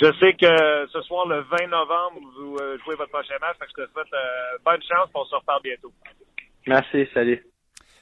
[0.01, 3.57] Je sais que ce soir, le 20 novembre, vous euh, jouez votre prochain match.
[3.59, 5.09] Que je te souhaite euh, bonne chance.
[5.15, 5.93] On se reparle bientôt.
[6.67, 7.07] Merci.
[7.15, 7.45] Salut.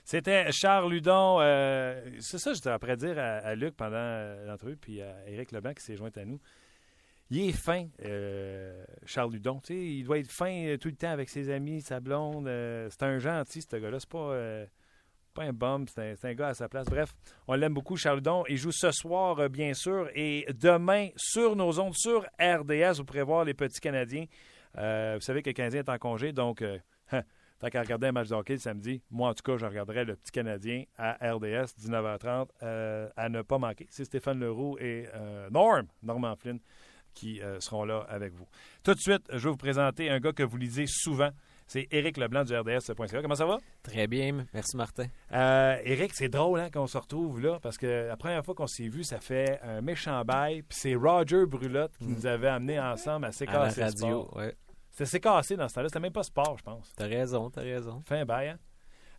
[0.05, 1.39] C'était Charles Ludon.
[1.41, 5.29] Euh, c'est ça que j'étais après dire à, à Luc pendant euh, l'entrevue, puis à
[5.29, 6.41] Éric Leblanc qui s'est joint à nous.
[7.35, 9.59] Il est fin, euh, Charles Ludon.
[9.71, 12.47] Il doit être fin euh, tout le temps avec ses amis, sa blonde.
[12.47, 13.99] Euh, c'est un gentil, ce gars-là.
[14.01, 14.67] C'est pas,
[15.33, 16.85] pas un bum, c'est un, gars à sa place.
[16.91, 17.15] Bref,
[17.49, 18.45] on l'aime beaucoup, Charles Ludon.
[18.51, 23.23] Il joue ce soir, bien sûr, et demain, sur nos ondes, sur RDS, vous pourrez
[23.23, 24.27] voir les petits Canadiens.
[24.75, 26.63] vous savez que le Canadien est en congé, donc...
[27.61, 30.33] Tant qu'à regarder un match de samedi, moi en tout cas, je regarderai le petit
[30.33, 32.49] Canadien à RDS, 19h30,
[33.17, 33.87] à ne pas manquer.
[33.89, 35.07] C'est Stéphane Leroux et
[35.53, 36.59] Norm, Norman Flynn,
[37.15, 38.47] qui euh, seront là avec vous.
[38.83, 41.31] Tout de suite, je vais vous présenter un gars que vous lisez souvent.
[41.67, 43.23] C'est Éric Leblanc du RDS.ca.
[43.23, 43.59] Comment ça va?
[43.83, 44.45] Très bien.
[44.53, 45.07] Merci, Martin.
[45.33, 48.67] Euh, Éric, c'est drôle hein, qu'on se retrouve là parce que la première fois qu'on
[48.67, 50.63] s'est vu, ça fait un méchant bail.
[50.63, 52.15] Puis c'est Roger Brulotte qui mm.
[52.15, 54.55] nous avait amenés ensemble à CKC à la radio, Ouais.
[54.91, 55.89] C'était CKC dans ce temps-là.
[55.89, 56.93] C'était même pas sport, je pense.
[56.95, 58.03] T'as raison, t'as raison.
[58.05, 58.59] Fin bail, hein?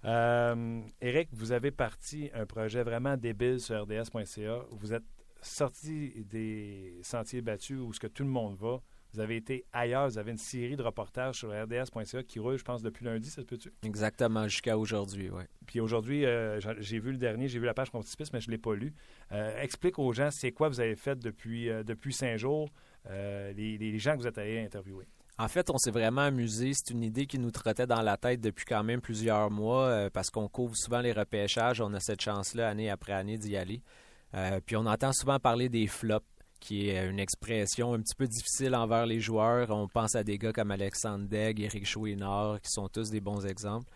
[0.05, 4.59] Euh, Éric, vous avez parti un projet vraiment débile sur RDS.ca.
[4.71, 5.03] Vous êtes
[5.43, 8.81] sorti des sentiers battus où ce que tout le monde va.
[9.13, 12.63] Vous avez été ailleurs, vous avez une série de reportages sur rds.ca qui roule, je
[12.63, 13.71] pense, depuis lundi, ça se peut-tu?
[13.83, 15.43] Exactement, jusqu'à aujourd'hui, oui.
[15.67, 18.53] Puis aujourd'hui, euh, j'ai vu le dernier, j'ai vu la page Comptipiste, mais je ne
[18.53, 18.95] l'ai pas lu.
[19.31, 22.69] Euh, explique aux gens c'est quoi vous avez fait depuis, euh, depuis cinq jours,
[23.07, 25.05] les, les, gens que vous êtes allés interviewer?
[25.37, 26.71] En fait, on s'est vraiment amusé.
[26.73, 30.29] C'est une idée qui nous trottait dans la tête depuis quand même plusieurs mois parce
[30.29, 31.81] qu'on couvre souvent les repêchages.
[31.81, 33.81] On a cette chance-là, année après année, d'y aller.
[34.35, 36.25] Euh, puis on entend souvent parler des flops,
[36.59, 39.69] qui est une expression un petit peu difficile envers les joueurs.
[39.69, 43.45] On pense à des gars comme Alexandre Degg, Eric Chouinard, qui sont tous des bons
[43.45, 43.89] exemples.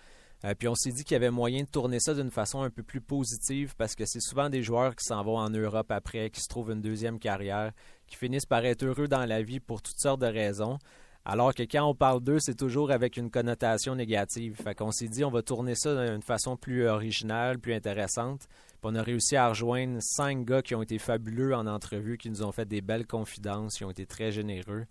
[0.46, 2.70] Euh, puis on s'est dit qu'il y avait moyen de tourner ça d'une façon un
[2.70, 6.30] peu plus positive parce que c'est souvent des joueurs qui s'en vont en Europe après,
[6.30, 7.72] qui se trouvent une deuxième carrière,
[8.06, 10.78] qui finissent par être heureux dans la vie pour toutes sortes de raisons.
[11.26, 14.56] Alors que quand on parle d'eux, c'est toujours avec une connotation négative.
[14.64, 18.48] Fait qu'on s'est dit, on va tourner ça d'une façon plus originale, plus intéressante
[18.84, 22.44] on a réussi à rejoindre cinq gars qui ont été fabuleux en entrevue, qui nous
[22.44, 24.86] ont fait des belles confidences, qui ont été très généreux.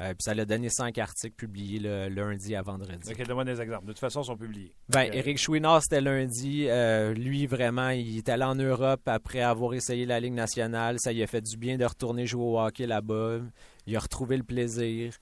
[0.00, 3.10] Euh, puis ça a donné cinq articles publiés le lundi à vendredi.
[3.10, 3.84] OK, donne-moi des exemples.
[3.84, 4.72] De toute façon, ils sont publiés.
[4.88, 6.66] Ben, Eric Chouinard, c'était lundi.
[6.68, 10.96] Euh, lui, vraiment, il est allé en Europe après avoir essayé la Ligue nationale.
[10.98, 13.40] Ça lui a fait du bien de retourner jouer au hockey là-bas.
[13.86, 15.14] Il a retrouvé le plaisir.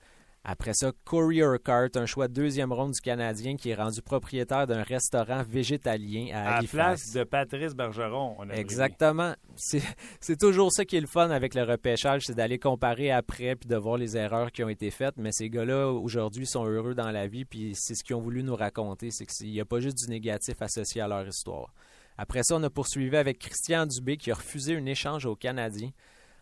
[0.43, 4.65] Après ça, Courier Urquhart, un choix de deuxième ronde du Canadien qui est rendu propriétaire
[4.65, 8.37] d'un restaurant végétalien à, à la place de Patrice Bergeron.
[8.49, 9.35] Exactement.
[9.55, 13.69] C'est toujours ça qui est le fun avec le repêchage, c'est d'aller comparer après puis
[13.69, 15.15] de voir les erreurs qui ont été faites.
[15.17, 18.41] Mais ces gars-là, aujourd'hui, sont heureux dans la vie puis c'est ce qu'ils ont voulu
[18.41, 19.11] nous raconter.
[19.11, 21.71] C'est qu'il n'y a pas juste du négatif associé à leur histoire.
[22.17, 25.91] Après ça, on a poursuivi avec Christian Dubé qui a refusé un échange aux Canadiens.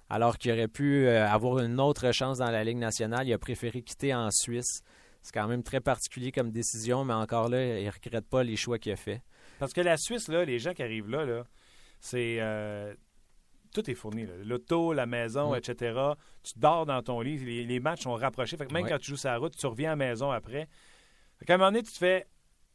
[0.10, 3.28] Alors qu'il aurait pu avoir une autre chance dans la Ligue nationale.
[3.28, 4.82] Il a préféré quitter en Suisse.
[5.22, 8.56] C'est quand même très particulier comme décision, mais encore là, il ne regrette pas les
[8.56, 9.22] choix qu'il a fait.
[9.60, 11.44] Parce que la Suisse, là, les gens qui arrivent là, là
[12.00, 12.40] c'est
[13.74, 14.28] tout est fourni.
[14.44, 15.58] L'auto, la maison, mm.
[15.58, 16.00] etc.
[16.44, 17.66] Tu dors dans ton lit.
[17.66, 18.58] Les, matchs sont rapprochés.
[18.58, 20.68] Fait que même quand tu joues sur la route, tu reviens à la maison après.
[21.40, 22.28] Fait à un moment donné, tu te fais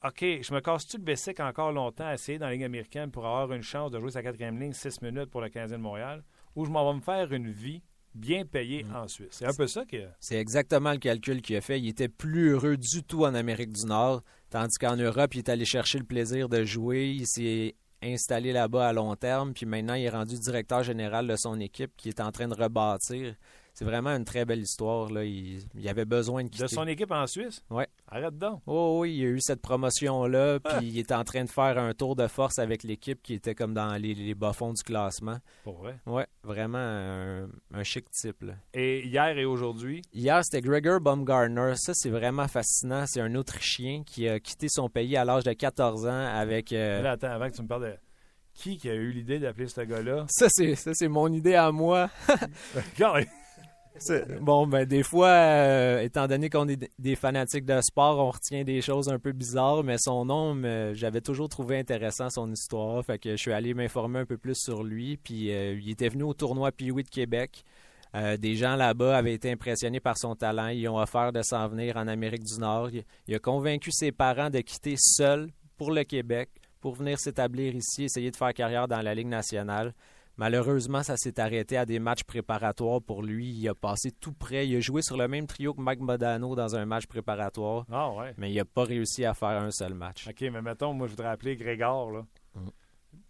[0.04, 3.26] OK, je me casse-tu le basic encore longtemps à essayer dans la Ligue américaine pour
[3.26, 6.22] avoir une chance de jouer sa quatrième ligne six minutes pour le Canadien de Montréal?
[6.56, 7.82] Ou je m'en vais me faire une vie
[8.14, 8.96] bien payée mm.
[8.96, 9.28] en Suisse.
[9.32, 10.08] C'est un peu ça que.
[10.20, 11.80] C'est exactement le calcul qu'il a fait.
[11.80, 15.48] Il était plus heureux du tout en Amérique du Nord, tandis qu'en Europe, il est
[15.48, 17.10] allé chercher le plaisir de jouer.
[17.10, 21.36] Il s'est installé là-bas à long terme, puis maintenant il est rendu directeur général de
[21.36, 23.34] son équipe qui est en train de rebâtir
[23.74, 25.10] c'est vraiment une très belle histoire.
[25.10, 25.24] Là.
[25.24, 26.62] Il, il, avait besoin de quitter.
[26.64, 27.64] De son équipe en Suisse?
[27.70, 27.82] Oui.
[28.08, 28.62] Arrête donc.
[28.66, 30.80] Oh, oui, il y a eu cette promotion-là, puis ah.
[30.80, 33.74] il est en train de faire un tour de force avec l'équipe qui était comme
[33.74, 35.38] dans les, les bas-fonds du classement.
[35.64, 35.98] Pour vrai?
[36.06, 38.44] Oui, vraiment un, chic type.
[38.72, 40.02] Et hier et aujourd'hui?
[40.12, 41.72] Hier, c'était Gregor Baumgartner.
[41.74, 43.04] Ça, c'est vraiment fascinant.
[43.08, 46.72] C'est un Autrichien qui a quitté son pays à l'âge de 14 ans avec...
[46.72, 47.94] Euh, attends, avant que tu me parles de
[48.54, 50.26] qui qui a eu l'idée d'appeler ce gars-là?
[50.28, 52.08] Ça, c'est, ça, c'est mon idée à moi.
[54.40, 58.64] Bon, ben des fois, euh, étant donné qu'on est des fanatiques de sport, on retient
[58.64, 60.60] des choses un peu bizarres, mais son nom,
[60.94, 63.04] j'avais toujours trouvé intéressant son histoire.
[63.04, 65.16] Fait que je suis allé m'informer un peu plus sur lui.
[65.16, 67.64] Puis euh, il était venu au tournoi Pee-Wee de Québec.
[68.14, 70.68] Euh, des gens là-bas avaient été impressionnés par son talent.
[70.68, 72.90] Ils ont offert de s'en venir en Amérique du Nord.
[73.26, 78.04] Il, a convaincu ses parents de quitter seul pour le Québec pour venir s'établir ici,
[78.04, 79.94] essayer de faire carrière dans la Ligue nationale.
[80.36, 83.50] Malheureusement, ça s'est arrêté à des matchs préparatoires pour lui.
[83.50, 84.66] Il a passé tout près.
[84.66, 87.86] Il a joué sur le même trio que Mike Modano dans un match préparatoire.
[87.90, 88.34] Ah ouais.
[88.36, 90.26] Mais il n'a pas réussi à faire un seul match.
[90.28, 92.10] OK, mais mettons, moi, je voudrais appeler Grégor.
[92.10, 92.26] Là.
[92.54, 92.68] Mm.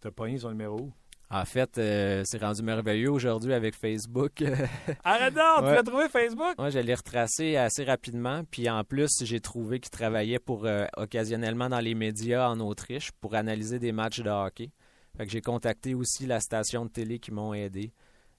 [0.00, 0.92] T'as pogné son numéro où?
[1.30, 4.42] En fait, euh, c'est rendu merveilleux aujourd'hui avec Facebook.
[5.04, 5.66] Arrête donc!
[5.66, 6.54] Tu l'as trouvé Facebook?
[6.58, 8.44] Moi, je l'ai retracé assez rapidement.
[8.50, 13.10] Puis en plus, j'ai trouvé qu'il travaillait pour euh, occasionnellement dans les médias en Autriche
[13.20, 14.70] pour analyser des matchs de hockey.
[15.16, 17.92] Fait que j'ai contacté aussi la station de télé qui m'ont aidé.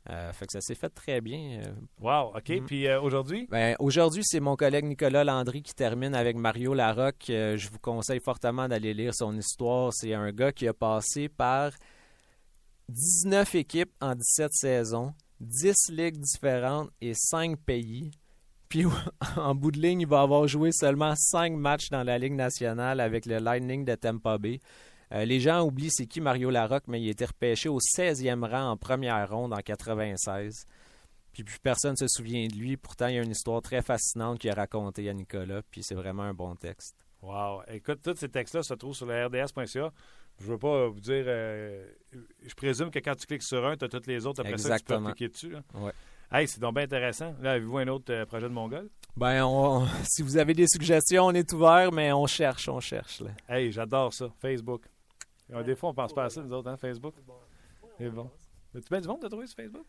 [0.10, 1.62] Euh, fait que ça s'est fait très bien.
[1.64, 1.74] Euh.
[2.00, 2.50] Wow, OK.
[2.50, 2.66] Mm.
[2.66, 3.48] Puis euh, aujourd'hui?
[3.50, 7.26] Ben, aujourd'hui, c'est mon collègue Nicolas Landry qui termine avec Mario Larocque.
[7.28, 9.92] je vous conseille fortement d'aller lire son histoire.
[9.94, 11.72] C'est un gars qui a passé par
[12.90, 18.12] 19 équipes en 17 saisons, 10 ligues différentes et 5 pays.
[18.70, 18.86] Puis
[19.38, 23.00] en bout de ligne, il va avoir joué seulement 5 matchs dans la Ligue nationale
[23.00, 24.60] avec le Lightning de Tampa Bay.
[25.12, 28.46] Euh, les gens oublient c'est qui Mario Larocque, mais il a été repêché au 16e
[28.50, 30.66] rang en première ronde en 96.
[31.32, 32.78] Puis plus personne ne se souvient de lui.
[32.78, 35.62] Pourtant, il y a une histoire très fascinante qu'il a racontée à Nicolas.
[35.70, 36.96] Puis c'est vraiment un bon texte.
[37.22, 37.62] Wow.
[37.68, 39.92] Écoute, tous ces textes-là se trouvent sur le rds.ca.
[40.40, 41.26] Je veux pas vous dire.
[41.28, 41.86] Euh,
[42.46, 44.78] je présume que quand tu cliques sur un, tu as tous les autres après ça,
[44.78, 45.56] tu peux cliquer dessus.
[45.74, 45.92] Ouais.
[46.32, 47.36] Hey, c'est donc bien intéressant.
[47.42, 48.90] Là, avez-vous un autre euh, projet de Mongol?
[49.16, 49.46] Ben,
[50.04, 53.22] si vous avez des suggestions, on est ouvert, mais on cherche, on cherche.
[53.22, 53.32] Là.
[53.48, 54.30] Hey, j'adore ça.
[54.40, 54.84] Facebook.
[55.50, 57.16] Des fois, on pense pas à ça, nous autres, hein, Facebook.
[57.98, 58.30] C'est bon.
[58.74, 59.86] Tu bien du monde de trouver sur Facebook?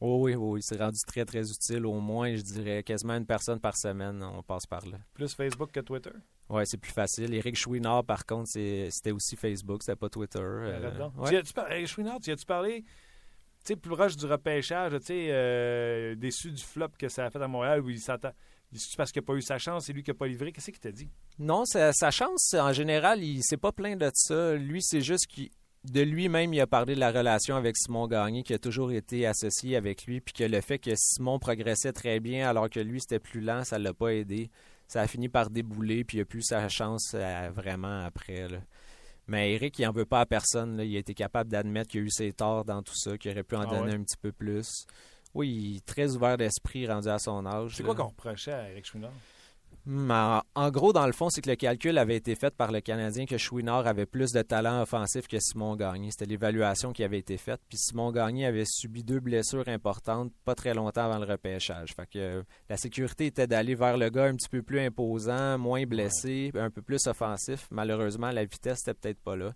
[0.00, 1.84] Oh oui, oui, c'est rendu très, très utile.
[1.84, 4.98] Au moins, je dirais quasiment une personne par semaine, on passe par là.
[5.12, 6.12] Plus Facebook que Twitter?
[6.48, 7.34] Oui, c'est plus facile.
[7.34, 10.38] Eric Chouinard, par contre, c'était aussi Facebook, c'était pas Twitter.
[10.38, 11.42] Euh, ouais.
[11.42, 12.88] tu as Chouinard, tu as-tu parlé, tu
[13.64, 17.42] sais, plus proche du repêchage, tu sais, euh, déçu du flop que ça a fait
[17.42, 18.32] à Montréal, où il s'attend
[18.74, 20.52] c'est parce qu'il n'a pas eu sa chance, c'est lui qui n'a pas livré?
[20.52, 21.08] Qu'est-ce qu'il t'a dit?
[21.38, 24.54] Non, sa, chance, en général, il s'est pas plein de ça.
[24.54, 25.50] Lui, c'est juste qu'il
[25.84, 29.26] de lui-même, il a parlé de la relation avec Simon Gagné, qui a toujours été
[29.26, 33.00] associé avec lui, puis que le fait que Simon progressait très bien alors que lui,
[33.00, 34.50] c'était plus lent, ça l'a pas aidé.
[34.86, 38.48] Ça a fini par débouler, puis il a plus sa chance euh, vraiment après.
[39.26, 40.80] Mais Eric, il n'en veut pas à personne.
[40.82, 43.44] Il a été capable d'admettre qu'il a eu ses torts dans tout ça, qu'il aurait
[43.44, 44.86] pu en ah donner un petit peu plus.
[45.38, 47.76] Oui, il est très ouvert d'esprit rendu à son âge.
[47.76, 49.12] C'est quoi qu'on reprochait à Eric Chouinard?
[49.86, 50.10] Hmm,
[50.56, 53.24] en, gros, dans le fond, c'est que le calcul avait été fait par le Canadien
[53.24, 56.10] que Chouinard avait plus de talent offensif que Simon Gagné.
[56.10, 57.60] C'était l'évaluation qui avait été faite.
[57.68, 61.94] Puis Simon Gagné avait subi deux blessures importantes pas très longtemps avant le repêchage.
[61.94, 65.84] Fait que la sécurité était d'aller vers le gars un petit peu plus imposant, moins
[65.84, 67.68] blessé, un peu plus offensif.
[67.70, 69.52] Malheureusement, la vitesse n'était peut-être pas là.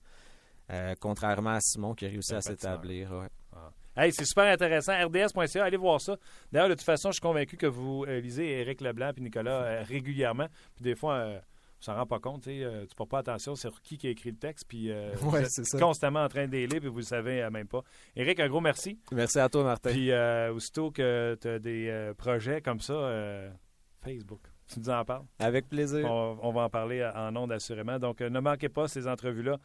[0.70, 3.26] Euh, contrairement à Simon qui a réussi à s'établir.
[3.94, 4.92] Hey, c'est super intéressant.
[4.92, 6.16] RDS.ca, allez voir ça.
[6.50, 9.62] D'ailleurs, de toute façon, je suis convaincu que vous euh, lisez Éric Leblanc et Nicolas
[9.62, 10.46] euh, régulièrement.
[10.74, 11.38] Puis des fois, euh,
[11.78, 12.44] on s'en rend pas compte.
[12.44, 14.64] tu ne portes pas attention sur qui qui a écrit le texte.
[14.66, 14.90] Puis
[15.24, 17.82] ouais, c'est constamment en train de lire, puis vous le savez même pas.
[18.16, 18.98] Éric, un gros merci.
[19.12, 19.90] Merci à toi, Martin.
[19.90, 20.10] Puis
[20.54, 22.94] aussitôt que tu as des projets comme ça,
[24.02, 24.40] Facebook.
[24.72, 25.24] Tu nous en parles?
[25.38, 26.10] Avec plaisir.
[26.10, 27.98] On, va en parler en ondes assurément.
[27.98, 29.58] Donc, ne manquez pas ces entrevues-là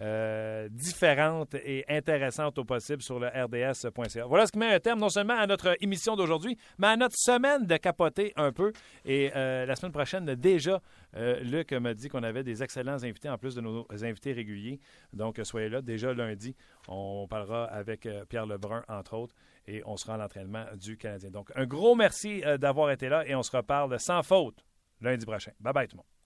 [0.00, 4.24] euh, différentes et intéressantes au possible sur le rds.ca.
[4.26, 7.16] Voilà ce qui met un terme non seulement à notre émission d'aujourd'hui, mais à notre
[7.16, 8.72] semaine de capoter un peu.
[9.04, 10.80] Et euh, la semaine prochaine, déjà,
[11.16, 14.80] euh, Luc m'a dit qu'on avait des excellents invités en plus de nos invités réguliers.
[15.12, 15.82] Donc, soyez là.
[15.82, 16.56] Déjà lundi,
[16.88, 19.34] on parlera avec Pierre Lebrun, entre autres,
[19.66, 21.30] et on sera à l'entraînement du Canadien.
[21.30, 24.64] Donc, un gros merci d'avoir été là et on se reparle sans faute
[25.02, 25.52] lundi prochain.
[25.60, 26.21] Bye bye tout le monde.